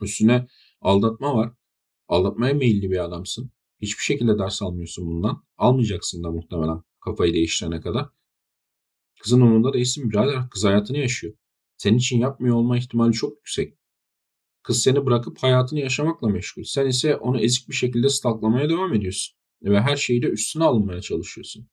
Üstüne 0.00 0.46
aldatma 0.80 1.36
var. 1.36 1.52
Aldatmaya 2.08 2.54
meyilli 2.54 2.90
bir 2.90 3.04
adamsın. 3.04 3.50
Hiçbir 3.82 4.02
şekilde 4.02 4.38
ders 4.38 4.62
almıyorsun 4.62 5.06
bundan. 5.06 5.44
Almayacaksın 5.58 6.24
da 6.24 6.30
muhtemelen 6.30 6.82
kafayı 7.00 7.34
değiştirene 7.34 7.80
kadar. 7.80 8.08
Kızın 9.22 9.40
umurunda 9.40 9.72
değilsin 9.72 10.10
birader. 10.10 10.50
Kız 10.50 10.64
hayatını 10.64 10.98
yaşıyor. 10.98 11.34
Senin 11.76 11.98
için 11.98 12.18
yapmıyor 12.18 12.56
olma 12.56 12.78
ihtimali 12.78 13.12
çok 13.12 13.36
yüksek. 13.36 13.78
Kız 14.62 14.82
seni 14.82 15.06
bırakıp 15.06 15.38
hayatını 15.38 15.80
yaşamakla 15.80 16.28
meşgul. 16.28 16.62
Sen 16.64 16.86
ise 16.86 17.16
onu 17.16 17.40
ezik 17.40 17.68
bir 17.68 17.74
şekilde 17.74 18.08
stalklamaya 18.08 18.68
devam 18.68 18.94
ediyorsun. 18.94 19.36
Ve 19.62 19.80
her 19.80 19.96
şeyi 19.96 20.22
de 20.22 20.26
üstüne 20.26 20.64
alınmaya 20.64 21.00
çalışıyorsun. 21.00 21.68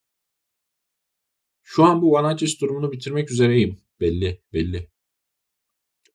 Şu 1.64 1.84
an 1.84 2.02
bu 2.02 2.12
One 2.12 2.38
durumunu 2.62 2.92
bitirmek 2.92 3.32
üzereyim. 3.32 3.78
Belli, 4.00 4.42
belli. 4.54 4.90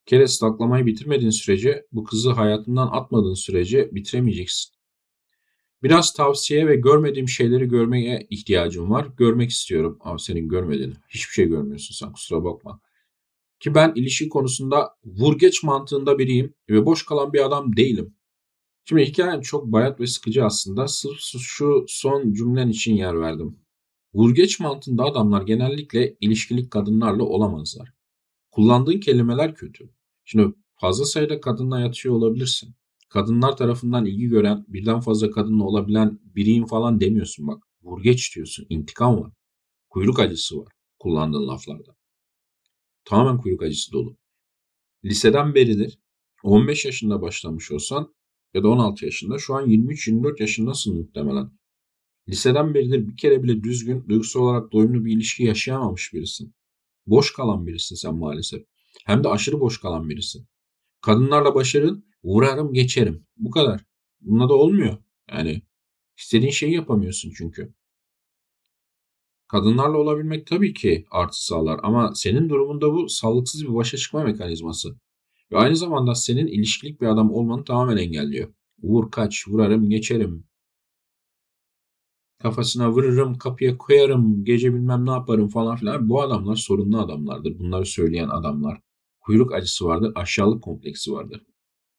Kere 0.07 0.27
stalklamayı 0.27 0.87
bitirmediğin 0.87 1.31
sürece, 1.31 1.87
bu 1.93 2.05
kızı 2.05 2.31
hayatından 2.31 2.89
atmadığın 2.93 3.35
sürece 3.35 3.95
bitiremeyeceksin. 3.95 4.74
Biraz 5.85 6.13
tavsiye 6.13 6.67
ve 6.67 6.77
görmediğim 6.77 7.29
şeyleri 7.29 7.69
görmeye 7.69 8.27
ihtiyacım 8.31 8.91
var. 8.91 9.09
Görmek 9.17 9.51
istiyorum. 9.51 9.99
Ama 10.01 10.19
senin 10.19 10.49
görmediğini. 10.49 10.95
Hiçbir 11.09 11.33
şey 11.33 11.47
görmüyorsun 11.47 11.95
sen 11.95 12.13
kusura 12.13 12.45
bakma. 12.45 12.81
Ki 13.61 13.75
ben 13.75 13.93
ilişki 13.95 14.29
konusunda 14.29 14.97
vurgeç 15.05 15.63
mantığında 15.63 16.19
biriyim 16.19 16.55
ve 16.71 16.87
boş 16.87 17.07
kalan 17.07 17.33
bir 17.33 17.47
adam 17.47 17.77
değilim. 17.77 18.15
Şimdi 18.85 19.05
hikayem 19.05 19.41
çok 19.41 19.67
bayat 19.67 20.01
ve 20.01 20.07
sıkıcı 20.07 20.45
aslında. 20.45 20.89
Sırf 20.89 21.21
şu 21.41 21.85
son 21.89 22.33
cümlen 22.33 22.69
için 22.69 22.95
yer 22.95 23.21
verdim. 23.21 23.59
Vurgeç 24.15 24.61
mantığında 24.61 25.05
adamlar 25.05 25.43
genellikle 25.43 26.17
ilişkilik 26.21 26.71
kadınlarla 26.71 27.23
olamazlar. 27.23 27.93
Kullandığın 28.51 29.01
kelimeler 29.01 29.55
kötü. 29.55 29.91
Şimdi 30.25 30.55
fazla 30.81 31.05
sayıda 31.05 31.41
kadınla 31.41 31.81
yatıyor 31.81 32.15
olabilirsin. 32.15 32.75
Kadınlar 33.15 33.57
tarafından 33.57 34.07
ilgi 34.07 34.29
gören, 34.29 34.65
birden 34.69 35.01
fazla 35.01 35.31
kadınla 35.31 35.65
olabilen 35.65 36.21
biriyim 36.25 36.67
falan 36.67 37.01
demiyorsun 37.01 37.47
bak. 37.47 37.63
Vurgeç 37.83 38.37
diyorsun, 38.37 38.67
intikam 38.69 39.21
var. 39.21 39.33
Kuyruk 39.91 40.21
acısı 40.21 40.59
var 40.59 40.73
kullandığın 40.99 41.49
laflarda. 41.49 41.97
Tamamen 43.05 43.41
kuyruk 43.41 43.63
acısı 43.63 43.93
dolu. 43.93 44.17
Liseden 45.05 45.55
beridir 45.55 45.99
15 46.43 46.85
yaşında 46.85 47.23
başlamış 47.23 47.73
olsan 47.73 48.15
ya 48.55 48.63
da 48.63 48.69
16 48.69 49.05
yaşında 49.05 49.39
şu 49.39 49.55
an 49.55 49.69
23-24 49.69 50.41
yaşındasın 50.41 50.97
muhtemelen. 50.97 51.51
Liseden 52.29 52.75
beridir 52.75 53.09
bir 53.09 53.17
kere 53.17 53.43
bile 53.43 53.63
düzgün, 53.63 54.09
duygusal 54.09 54.41
olarak 54.41 54.73
doyumlu 54.73 55.05
bir 55.05 55.13
ilişki 55.13 55.45
yaşayamamış 55.45 56.13
birisin. 56.13 56.55
Boş 57.07 57.33
kalan 57.33 57.67
birisin 57.67 57.97
sen 57.97 58.15
maalesef. 58.15 58.63
Hem 59.07 59.25
de 59.25 59.29
aşırı 59.29 59.61
boş 59.61 59.81
kalan 59.81 60.09
birisin. 60.09 60.47
Kadınlarla 61.01 61.55
başarın, 61.55 62.14
vurarım 62.25 62.73
geçerim. 62.73 63.27
Bu 63.37 63.51
kadar. 63.51 63.85
Bununla 64.21 64.49
da 64.49 64.55
olmuyor. 64.55 64.99
Yani 65.31 65.63
istediğin 66.19 66.53
şeyi 66.53 66.75
yapamıyorsun 66.75 67.33
çünkü. 67.37 67.75
Kadınlarla 69.49 69.99
olabilmek 69.99 70.47
tabii 70.47 70.75
ki 70.75 71.07
artı 71.11 71.45
sağlar 71.45 71.81
ama 71.83 72.15
senin 72.15 72.49
durumunda 72.49 72.93
bu 72.93 73.09
sağlıksız 73.09 73.63
bir 73.65 73.75
başa 73.75 73.97
çıkma 73.97 74.25
mekanizması. 74.25 74.97
Ve 75.53 75.57
aynı 75.57 75.77
zamanda 75.77 76.15
senin 76.15 76.47
ilişkilik 76.47 77.01
bir 77.01 77.07
adam 77.07 77.33
olmanı 77.33 77.65
tamamen 77.65 77.97
engelliyor. 77.97 78.55
Vur 78.83 79.11
kaç, 79.11 79.49
vurarım, 79.49 79.91
geçerim. 79.91 80.45
Kafasına 82.39 82.91
vururum, 82.93 83.39
kapıya 83.39 83.79
koyarım, 83.79 84.45
gece 84.45 84.75
bilmem 84.75 85.07
ne 85.07 85.11
yaparım 85.11 85.49
falan 85.49 85.77
filan. 85.77 86.09
Bu 86.09 86.23
adamlar 86.23 86.57
sorunlu 86.57 87.01
adamlardır. 87.01 87.59
Bunları 87.59 87.87
söyleyen 87.87 88.29
adamlar. 88.29 88.81
Kuyruk 89.21 89.55
acısı 89.55 89.85
vardır, 89.85 90.13
aşağılık 90.15 90.63
kompleksi 90.63 91.13
vardır. 91.13 91.43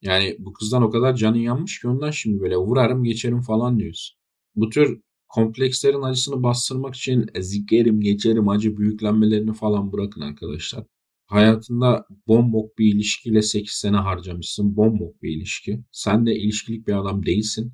Yani 0.02 0.36
bu 0.40 0.54
kızdan 0.54 0.84
o 0.84 0.90
kadar 0.90 1.16
canı 1.16 1.38
yanmış 1.38 1.82
ki 1.82 1.88
ondan 1.88 2.12
şimdi 2.12 2.40
böyle 2.42 2.58
vurarım, 2.58 3.04
geçerim 3.04 3.42
falan 3.42 3.80
diyorsun. 3.80 4.18
Bu 4.56 4.70
tür 4.70 5.02
komplekslerin 5.30 6.02
acısını 6.02 6.44
bastırmak 6.44 6.96
için 6.96 7.26
zikerim, 7.40 8.02
geçerim, 8.02 8.50
acı 8.50 8.78
büyüklenmelerini 8.78 9.54
falan 9.54 9.92
bırakın 9.94 10.22
arkadaşlar. 10.22 10.86
Hayatında 11.28 12.08
bombok 12.28 12.78
bir 12.78 12.96
ilişkiyle 12.96 13.42
8 13.42 13.74
sene 13.74 13.98
harcamışsın. 13.98 14.78
Bombok 14.78 15.24
bir 15.24 15.38
ilişki. 15.38 15.84
Sen 15.92 16.26
de 16.26 16.36
ilişkilik 16.36 16.88
bir 16.88 16.94
adam 16.94 17.26
değilsin. 17.26 17.74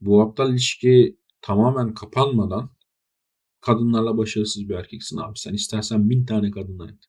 Bu 0.00 0.22
aptal 0.22 0.50
ilişki 0.50 1.16
tamamen 1.42 1.94
kapanmadan 1.94 2.70
kadınlarla 3.60 4.18
başarısız 4.18 4.68
bir 4.68 4.74
erkeksin 4.74 5.18
abi. 5.18 5.38
Sen 5.38 5.54
istersen 5.54 6.10
bin 6.10 6.26
tane 6.26 6.50
kadınla 6.50 6.88
et. 6.88 7.04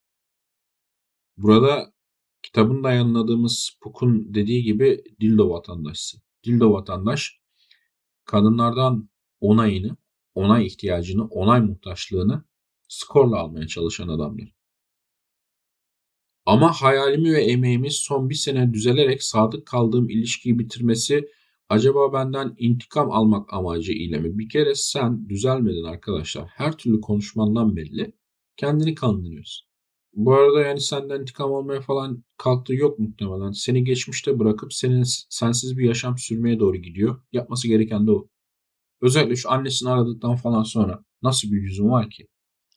Burada 1.36 1.91
kitabında 2.42 2.92
yayınladığımız 2.92 3.78
Puk'un 3.80 4.34
dediği 4.34 4.62
gibi 4.62 5.04
dildo 5.20 5.50
vatandaşsın. 5.50 6.20
Dildo 6.44 6.72
vatandaş 6.72 7.40
kadınlardan 8.24 9.08
onayını, 9.40 9.96
onay 10.34 10.66
ihtiyacını, 10.66 11.24
onay 11.24 11.60
muhtaçlığını 11.60 12.44
skorla 12.88 13.38
almaya 13.38 13.66
çalışan 13.66 14.08
adamdır. 14.08 14.54
Ama 16.46 16.72
hayalimi 16.72 17.32
ve 17.32 17.44
emeğimi 17.44 17.90
son 17.90 18.30
bir 18.30 18.34
sene 18.34 18.72
düzelerek 18.72 19.22
sadık 19.22 19.66
kaldığım 19.66 20.08
ilişkiyi 20.10 20.58
bitirmesi 20.58 21.28
acaba 21.68 22.12
benden 22.12 22.54
intikam 22.58 23.10
almak 23.10 23.52
amacı 23.52 23.92
ile 23.92 24.18
mi? 24.18 24.38
Bir 24.38 24.48
kere 24.48 24.74
sen 24.74 25.28
düzelmedin 25.28 25.84
arkadaşlar. 25.84 26.48
Her 26.48 26.76
türlü 26.76 27.00
konuşmandan 27.00 27.76
belli. 27.76 28.12
Kendini 28.56 28.94
kandırıyorsun. 28.94 29.71
Bu 30.14 30.34
arada 30.34 30.60
yani 30.60 30.80
senden 30.80 31.20
intikam 31.20 31.54
almaya 31.54 31.80
falan 31.80 32.24
kalktığı 32.36 32.74
yok 32.74 32.98
muhtemelen. 32.98 33.50
Seni 33.52 33.84
geçmişte 33.84 34.38
bırakıp 34.38 34.72
senin 34.74 35.04
sensiz 35.30 35.78
bir 35.78 35.84
yaşam 35.84 36.18
sürmeye 36.18 36.60
doğru 36.60 36.76
gidiyor. 36.76 37.22
Yapması 37.32 37.68
gereken 37.68 38.06
de 38.06 38.10
o. 38.10 38.28
Özellikle 39.00 39.36
şu 39.36 39.50
annesini 39.50 39.90
aradıktan 39.90 40.36
falan 40.36 40.62
sonra 40.62 41.04
nasıl 41.22 41.52
bir 41.52 41.62
yüzün 41.62 41.90
var 41.90 42.10
ki? 42.10 42.28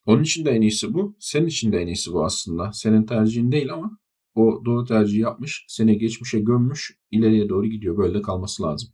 Onun 0.05 0.23
için 0.23 0.45
de 0.45 0.51
en 0.51 0.61
iyisi 0.61 0.93
bu. 0.93 1.15
Senin 1.19 1.47
için 1.47 1.71
de 1.71 1.77
en 1.77 1.87
iyisi 1.87 2.13
bu 2.13 2.25
aslında. 2.25 2.71
Senin 2.73 3.05
tercihin 3.05 3.51
değil 3.51 3.73
ama 3.73 3.99
o 4.35 4.61
doğru 4.65 4.85
tercihi 4.85 5.21
yapmış. 5.21 5.65
Seni 5.67 5.97
geçmişe 5.97 6.39
gömmüş. 6.39 6.97
ileriye 7.11 7.49
doğru 7.49 7.67
gidiyor. 7.67 7.97
Böyle 7.97 8.21
kalması 8.21 8.63
lazım. 8.63 8.89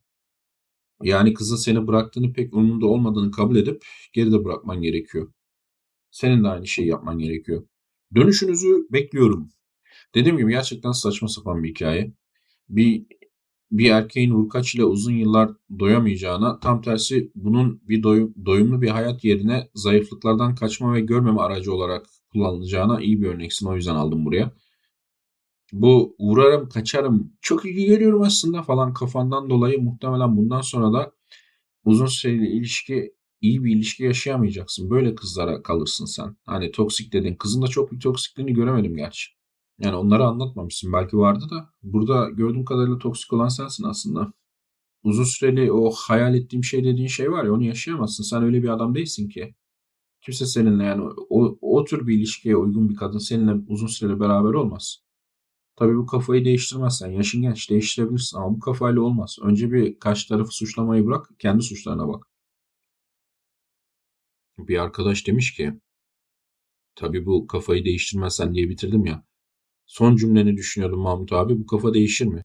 Yani 1.04 1.34
kızın 1.34 1.56
seni 1.56 1.88
bıraktığını 1.88 2.34
pek 2.34 2.54
umurunda 2.54 2.86
olmadığını 2.88 3.32
kabul 3.32 3.56
edip 3.56 3.84
geride 4.14 4.46
bırakman 4.46 4.82
gerekiyor. 4.82 5.34
Senin 6.12 6.44
de 6.44 6.48
aynı 6.48 6.68
şeyi 6.68 6.88
yapman 6.88 7.20
gerekiyor. 7.20 7.64
Dönüşünüzü 8.16 8.88
bekliyorum. 8.92 9.50
Dediğim 10.16 10.38
gibi 10.38 10.52
gerçekten 10.52 10.92
saçma 10.92 11.28
sapan 11.28 11.64
bir 11.64 11.70
hikaye. 11.70 12.14
Bir 12.70 13.06
bir 13.72 13.90
erkeğin 13.92 14.32
vurkaç 14.32 14.76
ile 14.76 14.86
uzun 14.86 15.14
yıllar 15.14 15.52
doyamayacağına, 15.80 16.60
tam 16.60 16.82
tersi 16.82 17.32
bunun 17.36 17.82
bir 17.88 18.04
doyum, 18.04 18.34
doyumlu 18.46 18.82
bir 18.82 18.90
hayat 18.90 19.24
yerine 19.24 19.70
zayıflıklardan 19.76 20.56
kaçma 20.56 20.94
ve 20.94 21.02
görmeme 21.02 21.42
aracı 21.42 21.74
olarak 21.74 22.06
kullanılacağına 22.32 23.02
iyi 23.02 23.22
bir 23.22 23.28
örneksin. 23.28 23.68
O 23.68 23.76
yüzden 23.76 23.96
aldım 23.96 24.26
buraya. 24.26 24.52
Bu 25.74 26.16
vurarım, 26.20 26.70
kaçarım, 26.70 27.34
çok 27.42 27.66
iyi 27.66 27.86
geliyorum 27.86 28.22
aslında 28.22 28.64
falan 28.64 28.94
kafandan 28.94 29.50
dolayı 29.50 29.82
muhtemelen 29.82 30.38
bundan 30.38 30.62
sonra 30.62 30.94
da 30.94 31.12
uzun 31.86 32.06
süreli 32.06 32.48
ilişki, 32.48 33.14
iyi 33.42 33.64
bir 33.64 33.76
ilişki 33.76 34.04
yaşayamayacaksın. 34.04 34.90
Böyle 34.90 35.16
kızlara 35.16 35.64
kalırsın 35.64 36.06
sen. 36.06 36.36
Hani 36.46 36.72
toksik 36.72 37.14
dedin. 37.14 37.36
Kızın 37.36 37.62
da 37.62 37.68
çok 37.68 37.92
bir 37.92 38.00
toksikliğini 38.00 38.54
göremedim 38.54 38.96
gerçi. 38.96 39.32
Yani 39.80 39.96
onları 39.96 40.26
anlatmamışsın. 40.26 40.94
Belki 40.94 41.18
vardı 41.18 41.46
da. 41.52 41.70
Burada 41.84 42.30
gördüğüm 42.30 42.66
kadarıyla 42.66 42.98
toksik 42.98 43.34
olan 43.34 43.48
sensin 43.48 43.84
aslında. 43.84 44.34
Uzun 45.04 45.24
süreli 45.24 45.72
o 45.72 45.92
hayal 45.92 46.36
ettiğim 46.36 46.64
şey 46.64 46.84
dediğin 46.84 47.08
şey 47.08 47.32
var 47.32 47.44
ya 47.46 47.54
onu 47.54 47.64
yaşayamazsın. 47.64 48.24
Sen 48.24 48.44
öyle 48.44 48.64
bir 48.64 48.70
adam 48.70 48.96
değilsin 48.96 49.30
ki. 49.30 49.56
Kimse 50.22 50.46
seninle 50.46 50.84
yani 50.84 51.04
o, 51.30 51.58
o 51.62 51.84
tür 51.84 52.08
bir 52.08 52.18
ilişkiye 52.18 52.56
uygun 52.56 52.90
bir 52.90 52.96
kadın 52.96 53.18
seninle 53.18 53.54
uzun 53.68 53.88
süreli 53.88 54.20
beraber 54.20 54.54
olmaz. 54.54 54.98
Tabii 55.76 55.98
bu 55.98 56.06
kafayı 56.06 56.46
değiştirmezsen 56.46 57.12
yaşın 57.12 57.42
genç 57.42 57.70
değiştirebilirsin 57.70 58.38
ama 58.38 58.56
bu 58.56 58.60
kafayla 58.60 59.02
olmaz. 59.02 59.38
Önce 59.42 59.72
bir 59.72 60.00
karşı 60.00 60.28
tarafı 60.28 60.56
suçlamayı 60.56 61.06
bırak 61.06 61.30
kendi 61.40 61.64
suçlarına 61.64 62.08
bak. 62.08 62.31
Bir 64.68 64.78
arkadaş 64.78 65.28
demiş 65.28 65.54
ki 65.54 65.74
tabii 66.96 67.26
bu 67.26 67.48
kafayı 67.48 67.86
değiştirmezsen 67.86 68.56
diye 68.56 68.70
bitirdim 68.70 69.06
ya. 69.06 69.26
Son 69.86 70.16
cümleni 70.16 70.58
düşünüyordum 70.58 71.00
Mahmut 71.00 71.34
abi 71.34 71.60
bu 71.60 71.66
kafa 71.66 71.94
değişir 71.94 72.26
mi? 72.26 72.44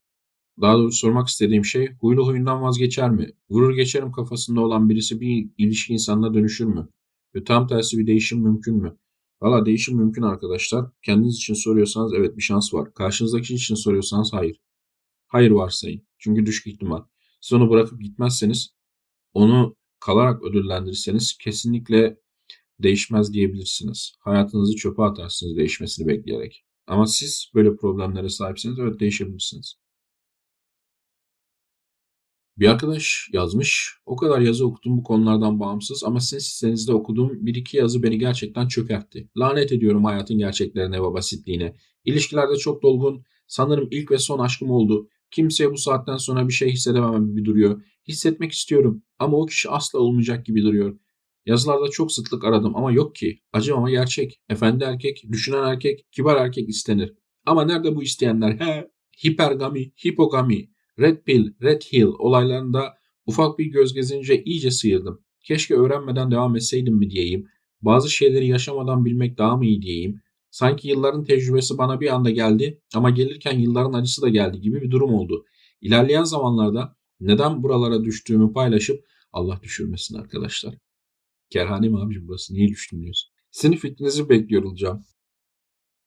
Daha 0.61 0.77
doğrusu 0.77 0.97
sormak 0.97 1.27
istediğim 1.27 1.65
şey 1.65 1.89
huylu 2.01 2.27
huyundan 2.27 2.61
vazgeçer 2.61 3.09
mi? 3.09 3.31
Vurur 3.49 3.75
geçerim 3.75 4.11
kafasında 4.11 4.61
olan 4.61 4.89
birisi 4.89 5.21
bir 5.21 5.49
ilişki 5.57 5.93
insanına 5.93 6.33
dönüşür 6.33 6.65
mü? 6.65 6.89
Ve 7.35 7.43
tam 7.43 7.67
tersi 7.67 7.97
bir 7.97 8.07
değişim 8.07 8.39
mümkün 8.39 8.75
mü? 8.75 8.97
Valla 9.41 9.65
değişim 9.65 9.97
mümkün 9.97 10.21
arkadaşlar. 10.21 10.85
Kendiniz 11.01 11.35
için 11.35 11.53
soruyorsanız 11.53 12.13
evet 12.13 12.37
bir 12.37 12.41
şans 12.41 12.73
var. 12.73 12.93
Karşınızdaki 12.93 13.55
için 13.55 13.75
soruyorsanız 13.75 14.33
hayır. 14.33 14.59
Hayır 15.27 15.51
varsayın. 15.51 16.01
Çünkü 16.17 16.45
düşük 16.45 16.67
ihtimal. 16.67 17.03
Siz 17.41 17.53
onu 17.53 17.69
bırakıp 17.69 18.01
gitmezseniz 18.01 18.69
onu 19.33 19.75
kalarak 19.99 20.43
ödüllendirirseniz 20.43 21.37
kesinlikle 21.37 22.17
değişmez 22.79 23.33
diyebilirsiniz. 23.33 24.13
Hayatınızı 24.19 24.75
çöpe 24.75 25.03
atarsınız 25.03 25.57
değişmesini 25.57 26.07
bekleyerek. 26.07 26.65
Ama 26.87 27.07
siz 27.07 27.51
böyle 27.55 27.75
problemlere 27.75 28.29
sahipseniz 28.29 28.79
evet 28.79 28.99
değişebilirsiniz. 28.99 29.75
Bir 32.57 32.67
arkadaş 32.67 33.29
yazmış. 33.33 33.97
O 34.05 34.15
kadar 34.15 34.39
yazı 34.39 34.67
okudum 34.67 34.97
bu 34.97 35.03
konulardan 35.03 35.59
bağımsız 35.59 36.03
ama 36.03 36.19
sizin 36.19 36.39
sitenizde 36.39 36.93
okuduğum 36.93 37.45
bir 37.45 37.55
iki 37.55 37.77
yazı 37.77 38.03
beni 38.03 38.19
gerçekten 38.19 38.67
çökertti. 38.67 39.29
Lanet 39.37 39.71
ediyorum 39.71 40.05
hayatın 40.05 40.37
gerçeklerine 40.37 41.03
ve 41.03 41.13
basitliğine. 41.13 41.75
İlişkilerde 42.05 42.55
çok 42.55 42.83
dolgun. 42.83 43.23
Sanırım 43.47 43.87
ilk 43.91 44.11
ve 44.11 44.17
son 44.17 44.39
aşkım 44.39 44.71
oldu. 44.71 45.09
Kimseye 45.31 45.71
bu 45.71 45.77
saatten 45.77 46.17
sonra 46.17 46.47
bir 46.47 46.53
şey 46.53 46.71
hissedemem 46.71 47.27
gibi 47.27 47.45
duruyor. 47.45 47.81
Hissetmek 48.07 48.51
istiyorum 48.51 49.03
ama 49.19 49.37
o 49.37 49.45
kişi 49.45 49.69
asla 49.69 49.99
olmayacak 49.99 50.45
gibi 50.45 50.63
duruyor. 50.63 50.99
Yazılarda 51.45 51.89
çok 51.89 52.11
sıklık 52.11 52.43
aradım 52.43 52.75
ama 52.75 52.91
yok 52.91 53.15
ki. 53.15 53.39
Acı 53.53 53.75
ama 53.75 53.89
gerçek. 53.89 54.41
Efendi 54.49 54.83
erkek, 54.83 55.23
düşünen 55.31 55.63
erkek, 55.63 56.05
kibar 56.11 56.35
erkek 56.35 56.69
istenir. 56.69 57.13
Ama 57.45 57.65
nerede 57.65 57.95
bu 57.95 58.03
isteyenler? 58.03 58.59
He, 58.59 58.87
hipergami, 59.25 59.91
hipogami. 60.05 60.69
Red 60.99 61.23
Pill, 61.23 61.53
Red 61.61 61.81
Hill 61.81 62.07
olaylarında 62.19 62.93
ufak 63.25 63.59
bir 63.59 63.65
göz 63.65 63.93
gezince 63.93 64.43
iyice 64.43 64.71
sıyırdım. 64.71 65.21
Keşke 65.43 65.75
öğrenmeden 65.75 66.31
devam 66.31 66.55
etseydim 66.55 66.95
mi 66.95 67.09
diyeyim. 67.09 67.47
Bazı 67.81 68.09
şeyleri 68.09 68.47
yaşamadan 68.47 69.05
bilmek 69.05 69.37
daha 69.37 69.57
mı 69.57 69.65
iyi 69.65 69.81
diyeyim. 69.81 70.21
Sanki 70.51 70.87
yılların 70.87 71.23
tecrübesi 71.23 71.77
bana 71.77 72.01
bir 72.01 72.15
anda 72.15 72.29
geldi 72.29 72.81
ama 72.95 73.09
gelirken 73.09 73.59
yılların 73.59 73.93
acısı 73.93 74.21
da 74.21 74.29
geldi 74.29 74.61
gibi 74.61 74.81
bir 74.81 74.91
durum 74.91 75.13
oldu. 75.13 75.45
İlerleyen 75.81 76.23
zamanlarda 76.23 76.96
neden 77.19 77.63
buralara 77.63 78.03
düştüğümü 78.03 78.53
paylaşıp 78.53 79.05
Allah 79.33 79.59
düşürmesin 79.63 80.15
arkadaşlar. 80.15 80.75
Kerhane 81.49 81.89
mi 81.89 81.99
abicim 81.99 82.27
burası? 82.27 82.53
Niye 82.53 82.67
düştüm 82.67 83.01
diyorsun? 83.03 83.31
Senin 83.51 83.77
fikrinizi 83.77 84.29
bekliyor 84.29 84.63
olacağım. 84.63 85.05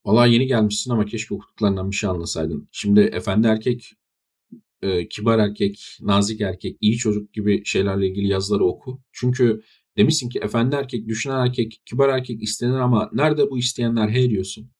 Valla 0.04 0.26
yeni 0.26 0.46
gelmişsin 0.46 0.90
ama 0.90 1.04
keşke 1.04 1.34
okuduklarından 1.34 1.90
bir 1.90 1.96
şey 1.96 2.10
anlasaydın. 2.10 2.68
Şimdi 2.72 3.00
efendi 3.00 3.46
erkek 3.46 3.92
e, 4.82 5.08
kibar 5.08 5.38
erkek, 5.38 5.98
nazik 6.00 6.40
erkek, 6.40 6.76
iyi 6.80 6.96
çocuk 6.96 7.32
gibi 7.32 7.64
şeylerle 7.64 8.08
ilgili 8.08 8.28
yazıları 8.28 8.64
oku. 8.64 9.02
Çünkü 9.12 9.62
demişsin 9.96 10.28
ki 10.28 10.38
efendi 10.38 10.76
erkek, 10.76 11.08
düşünen 11.08 11.46
erkek, 11.46 11.82
kibar 11.86 12.08
erkek 12.08 12.42
istenir 12.42 12.78
ama 12.78 13.10
nerede 13.12 13.50
bu 13.50 13.58
isteyenler 13.58 14.08
he 14.08 14.30
diyorsun. 14.30 14.70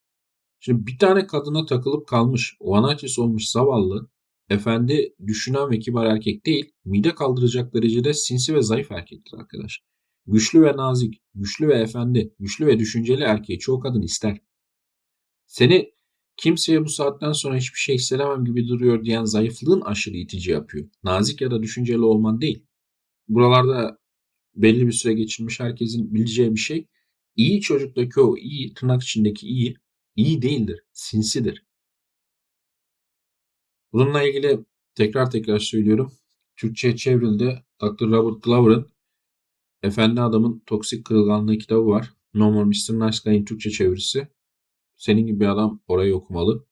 Şimdi 0.61 0.87
bir 0.87 0.99
tane 0.99 1.27
kadına 1.27 1.67
takılıp 1.67 2.09
kalmış, 2.09 2.57
vanaçis 2.61 3.19
olmuş 3.19 3.49
zavallı, 3.49 4.09
efendi, 4.51 5.15
düşünen 5.27 5.71
ve 5.71 5.79
kibar 5.79 6.07
erkek 6.07 6.47
değil, 6.47 6.73
mide 6.85 7.15
kaldıracak 7.15 7.75
derecede 7.75 8.15
sinsi 8.15 8.55
ve 8.55 8.63
zayıf 8.63 8.93
erkektir 8.93 9.39
arkadaş. 9.39 9.81
Güçlü 10.27 10.63
ve 10.63 10.77
nazik, 10.77 11.23
güçlü 11.35 11.69
ve 11.69 11.75
efendi, 11.75 12.35
güçlü 12.39 12.67
ve 12.67 12.79
düşünceli 12.79 13.23
erkeği 13.23 13.59
çoğu 13.59 13.81
kadın 13.81 14.03
ister. 14.03 14.39
Seni 15.47 15.93
Kimseye 16.41 16.85
bu 16.85 16.89
saatten 16.89 17.33
sonra 17.33 17.57
hiçbir 17.57 17.79
şey 17.79 17.95
hissedemem 17.95 18.45
gibi 18.45 18.69
duruyor 18.69 19.05
diyen 19.05 19.25
zayıflığın 19.25 19.81
aşırı 19.81 20.17
itici 20.17 20.53
yapıyor. 20.53 20.89
Nazik 21.03 21.41
ya 21.41 21.51
da 21.51 21.63
düşünceli 21.63 22.01
olman 22.01 22.41
değil. 22.41 22.67
Buralarda 23.29 23.99
belli 24.55 24.87
bir 24.87 24.93
süre 24.93 25.13
geçirmiş 25.13 25.61
herkesin 25.61 26.15
bileceği 26.15 26.55
bir 26.55 26.61
şey. 26.61 26.87
İyi 27.37 27.61
çocuktaki 27.61 28.21
o 28.21 28.37
iyi, 28.37 28.75
tırnak 28.75 29.03
içindeki 29.03 29.47
iyi, 29.47 29.77
iyi 30.17 30.43
değildir, 30.43 30.81
sinsidir. 30.93 31.67
Bununla 33.93 34.23
ilgili 34.23 34.65
tekrar 34.95 35.31
tekrar 35.31 35.59
söylüyorum. 35.59 36.13
Türkçe'ye 36.57 36.97
çevrildi. 36.97 37.65
Dr. 37.83 38.07
Robert 38.11 38.43
Glover'ın 38.43 38.91
Efendi 39.83 40.21
Adamın 40.21 40.63
Toksik 40.67 41.05
Kırılganlığı 41.05 41.59
kitabı 41.59 41.87
var. 41.87 42.15
No 42.35 42.51
More 42.51 42.65
Mr. 42.65 43.07
Nice 43.07 43.45
Türkçe 43.45 43.71
çevirisi 43.71 44.29
senin 44.97 45.27
gibi 45.27 45.41
bir 45.41 45.47
adam 45.47 45.81
orayı 45.89 46.17
okumalı. 46.17 46.67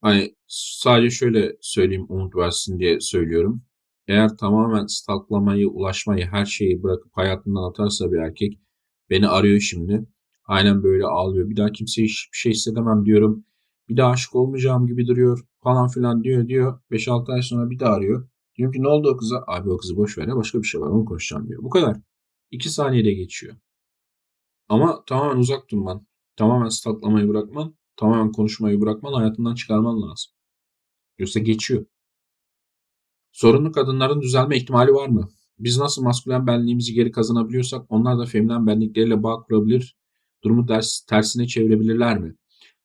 Hani 0.00 0.36
sadece 0.46 1.10
şöyle 1.10 1.56
söyleyeyim 1.60 2.06
umut 2.08 2.36
versin 2.36 2.78
diye 2.78 3.00
söylüyorum. 3.00 3.62
Eğer 4.08 4.36
tamamen 4.36 4.86
stalklamayı, 4.86 5.68
ulaşmayı, 5.68 6.26
her 6.26 6.46
şeyi 6.46 6.82
bırakıp 6.82 7.16
hayatından 7.16 7.70
atarsa 7.70 8.12
bir 8.12 8.18
erkek 8.18 8.58
beni 9.10 9.28
arıyor 9.28 9.60
şimdi. 9.60 10.06
Aynen 10.44 10.82
böyle 10.82 11.04
ağlıyor. 11.04 11.50
Bir 11.50 11.56
daha 11.56 11.72
kimseye 11.72 12.04
hiçbir 12.04 12.36
şey 12.38 12.52
hissedemem 12.52 13.04
diyorum. 13.04 13.44
Bir 13.92 13.96
daha 13.96 14.10
aşık 14.10 14.34
olmayacağım 14.34 14.86
gibi 14.86 15.06
duruyor 15.06 15.44
falan 15.62 15.88
filan 15.88 16.24
diyor 16.24 16.48
diyor. 16.48 16.80
5-6 16.90 17.32
ay 17.32 17.42
sonra 17.42 17.70
bir 17.70 17.78
daha 17.78 17.94
arıyor. 17.94 18.28
Diyorum 18.56 18.72
ki 18.72 18.82
ne 18.82 18.88
oldu 18.88 19.10
o 19.10 19.16
kıza? 19.16 19.44
Abi 19.46 19.70
o 19.70 19.76
kızı 19.76 19.96
boş 19.96 20.18
ver 20.18 20.28
ya 20.28 20.36
başka 20.36 20.58
bir 20.62 20.66
şey 20.66 20.80
var 20.80 20.86
onu 20.86 21.04
konuşacağım 21.04 21.48
diyor. 21.48 21.62
Bu 21.62 21.70
kadar. 21.70 21.96
2 22.50 22.70
saniyede 22.70 23.12
geçiyor. 23.12 23.56
Ama 24.68 25.04
tamamen 25.04 25.36
uzak 25.40 25.70
durman. 25.70 26.06
Tamamen 26.36 26.68
stalklamayı 26.68 27.28
bırakman, 27.28 27.74
tamamen 27.96 28.32
konuşmayı 28.32 28.80
bırakman, 28.80 29.12
hayatından 29.12 29.54
çıkarman 29.54 30.02
lazım. 30.02 30.32
Yoksa 31.18 31.40
geçiyor. 31.40 31.86
Sorunlu 33.32 33.72
kadınların 33.72 34.20
düzelme 34.22 34.56
ihtimali 34.56 34.92
var 34.92 35.08
mı? 35.08 35.28
Biz 35.58 35.78
nasıl 35.78 36.02
maskülen 36.02 36.46
benliğimizi 36.46 36.94
geri 36.94 37.10
kazanabiliyorsak 37.10 37.86
onlar 37.88 38.18
da 38.18 38.26
feminen 38.26 38.66
benlikleriyle 38.66 39.22
bağ 39.22 39.42
kurabilir, 39.42 39.96
durumu 40.44 40.68
ders, 40.68 41.00
tersine 41.00 41.46
çevirebilirler 41.46 42.18
mi? 42.18 42.36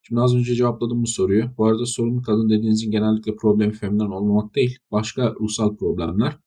Şimdi 0.08 0.22
az 0.22 0.36
önce 0.36 0.56
cevapladım 0.56 1.04
bu 1.04 1.08
soruyu. 1.08 1.46
Bu 1.58 1.66
arada 1.66 1.86
sorunlu 1.86 2.22
kadın 2.22 2.50
dediğinizin 2.50 2.92
genellikle 2.92 3.36
problemi 3.36 3.74
feminen 3.74 4.06
olmamak 4.06 4.56
değil, 4.56 4.78
başka 4.92 5.34
ruhsal 5.34 5.78
problemler 5.78 6.40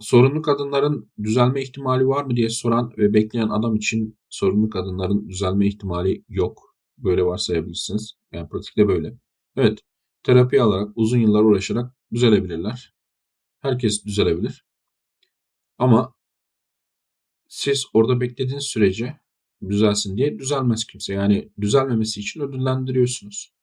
sorunlu 0.00 0.42
kadınların 0.42 1.10
düzelme 1.22 1.62
ihtimali 1.62 2.06
var 2.08 2.24
mı 2.24 2.36
diye 2.36 2.48
soran 2.48 2.92
ve 2.98 3.14
bekleyen 3.14 3.48
adam 3.48 3.76
için 3.76 4.18
sorunlu 4.28 4.70
kadınların 4.70 5.28
düzelme 5.28 5.66
ihtimali 5.66 6.24
yok. 6.28 6.76
Böyle 6.98 7.24
varsayabilirsiniz. 7.24 8.14
Yani 8.32 8.48
pratikte 8.48 8.88
böyle. 8.88 9.18
Evet, 9.56 9.80
terapi 10.22 10.62
alarak 10.62 10.92
uzun 10.96 11.18
yıllar 11.18 11.42
uğraşarak 11.42 11.94
düzelebilirler. 12.12 12.94
Herkes 13.60 14.04
düzelebilir. 14.04 14.64
Ama 15.78 16.14
siz 17.48 17.84
orada 17.92 18.20
beklediğiniz 18.20 18.64
sürece 18.64 19.20
düzelsin 19.70 20.16
diye 20.16 20.38
düzelmez 20.38 20.84
kimse. 20.84 21.14
Yani 21.14 21.48
düzelmemesi 21.60 22.20
için 22.20 22.40
ödüllendiriyorsunuz. 22.40 23.54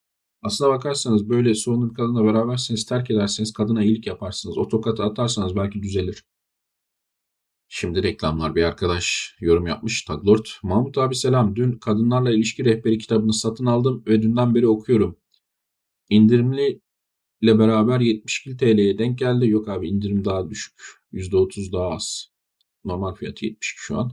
Aslına 0.41 0.69
bakarsanız 0.69 1.29
böyle 1.29 1.55
sorunlu 1.55 1.89
bir 1.89 1.95
kadınla 1.95 2.23
beraberseniz 2.23 2.85
terk 2.85 3.11
ederseniz 3.11 3.53
kadına 3.53 3.83
iyilik 3.83 4.07
yaparsınız. 4.07 4.57
O 4.57 4.67
tokatı 4.67 5.03
atarsanız 5.03 5.55
belki 5.55 5.83
düzelir. 5.83 6.23
Şimdi 7.73 8.03
reklamlar 8.03 8.55
bir 8.55 8.63
arkadaş 8.63 9.35
yorum 9.39 9.67
yapmış. 9.67 10.03
Taglord. 10.03 10.45
Mahmut 10.63 10.97
abi 10.97 11.15
selam. 11.15 11.55
Dün 11.55 11.71
Kadınlarla 11.71 12.31
ilişki 12.31 12.65
Rehberi 12.65 12.97
kitabını 12.97 13.33
satın 13.33 13.65
aldım 13.65 14.03
ve 14.07 14.21
dünden 14.21 14.55
beri 14.55 14.67
okuyorum. 14.67 15.17
İndirimli 16.09 16.81
ile 17.41 17.59
beraber 17.59 17.99
72 17.99 18.57
TL'ye 18.57 18.97
denk 18.97 19.19
geldi. 19.19 19.47
Yok 19.49 19.69
abi 19.69 19.89
indirim 19.89 20.25
daha 20.25 20.49
düşük. 20.49 20.81
%30 21.13 21.71
daha 21.71 21.89
az. 21.89 22.31
Normal 22.85 23.15
fiyatı 23.15 23.45
72 23.45 23.81
şu 23.81 23.99
an. 23.99 24.11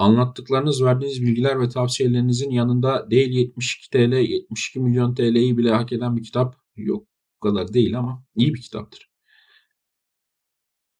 Anlattıklarınız, 0.00 0.84
verdiğiniz 0.84 1.22
bilgiler 1.22 1.60
ve 1.60 1.68
tavsiyelerinizin 1.68 2.50
yanında 2.50 3.10
değil 3.10 3.30
72 3.30 3.90
TL, 3.90 4.12
72 4.12 4.80
milyon 4.80 5.14
TL'yi 5.14 5.58
bile 5.58 5.70
hak 5.70 5.92
eden 5.92 6.16
bir 6.16 6.22
kitap 6.22 6.56
yok. 6.76 7.06
Bu 7.36 7.48
kadar 7.48 7.72
değil 7.72 7.98
ama 7.98 8.24
iyi 8.36 8.54
bir 8.54 8.60
kitaptır. 8.60 9.10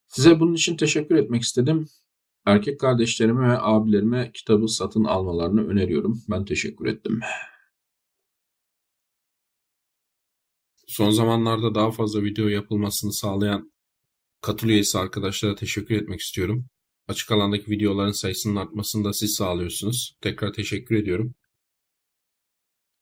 Size 0.06 0.40
bunun 0.40 0.54
için 0.54 0.76
teşekkür 0.76 1.14
etmek 1.14 1.42
istedim. 1.42 1.88
Erkek 2.46 2.80
kardeşlerime 2.80 3.48
ve 3.48 3.58
abilerime 3.60 4.30
kitabı 4.34 4.68
satın 4.68 5.04
almalarını 5.04 5.66
öneriyorum. 5.66 6.22
Ben 6.30 6.44
teşekkür 6.44 6.86
ettim. 6.86 7.20
Son 10.86 11.10
zamanlarda 11.10 11.74
daha 11.74 11.90
fazla 11.90 12.22
video 12.22 12.48
yapılmasını 12.48 13.12
sağlayan 13.12 13.72
katıl 14.40 14.68
üyesi 14.68 14.98
arkadaşlara 14.98 15.54
teşekkür 15.54 15.94
etmek 15.94 16.20
istiyorum. 16.20 16.66
Açık 17.10 17.32
alandaki 17.32 17.70
videoların 17.70 18.12
sayısının 18.12 18.56
artmasını 18.56 19.04
da 19.04 19.12
siz 19.12 19.34
sağlıyorsunuz. 19.34 20.16
Tekrar 20.20 20.52
teşekkür 20.52 20.94
ediyorum. 20.94 21.34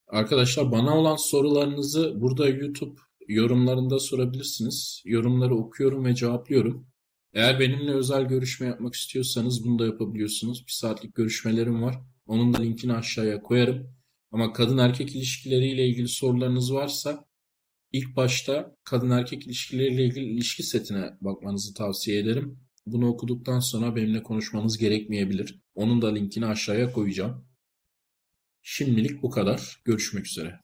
Arkadaşlar 0.06 0.72
bana 0.72 0.98
olan 0.98 1.16
sorularınızı 1.16 2.20
burada 2.20 2.48
YouTube 2.48 3.00
yorumlarında 3.28 3.98
sorabilirsiniz. 3.98 5.02
Yorumları 5.04 5.54
okuyorum 5.54 6.04
ve 6.04 6.14
cevaplıyorum. 6.14 6.86
Eğer 7.32 7.60
benimle 7.60 7.92
özel 7.92 8.24
görüşme 8.24 8.66
yapmak 8.66 8.94
istiyorsanız 8.94 9.64
bunu 9.64 9.78
da 9.78 9.86
yapabiliyorsunuz. 9.86 10.66
Bir 10.66 10.72
saatlik 10.72 11.14
görüşmelerim 11.14 11.82
var. 11.82 12.00
Onun 12.26 12.54
da 12.54 12.58
linkini 12.58 12.92
aşağıya 12.92 13.42
koyarım. 13.42 13.94
Ama 14.32 14.52
kadın 14.52 14.78
erkek 14.78 15.16
ilişkileriyle 15.16 15.88
ilgili 15.88 16.08
sorularınız 16.08 16.74
varsa 16.74 17.24
ilk 17.92 18.16
başta 18.16 18.76
kadın 18.84 19.10
erkek 19.10 19.46
ilişkileriyle 19.46 20.04
ilgili 20.04 20.24
ilişki 20.24 20.62
setine 20.62 21.10
bakmanızı 21.20 21.74
tavsiye 21.74 22.18
ederim. 22.18 22.67
Bunu 22.92 23.08
okuduktan 23.08 23.60
sonra 23.60 23.96
benimle 23.96 24.22
konuşmanız 24.22 24.78
gerekmeyebilir. 24.78 25.62
Onun 25.74 26.02
da 26.02 26.08
linkini 26.12 26.46
aşağıya 26.46 26.92
koyacağım. 26.92 27.48
Şimdilik 28.62 29.22
bu 29.22 29.30
kadar. 29.30 29.80
Görüşmek 29.84 30.26
üzere. 30.26 30.60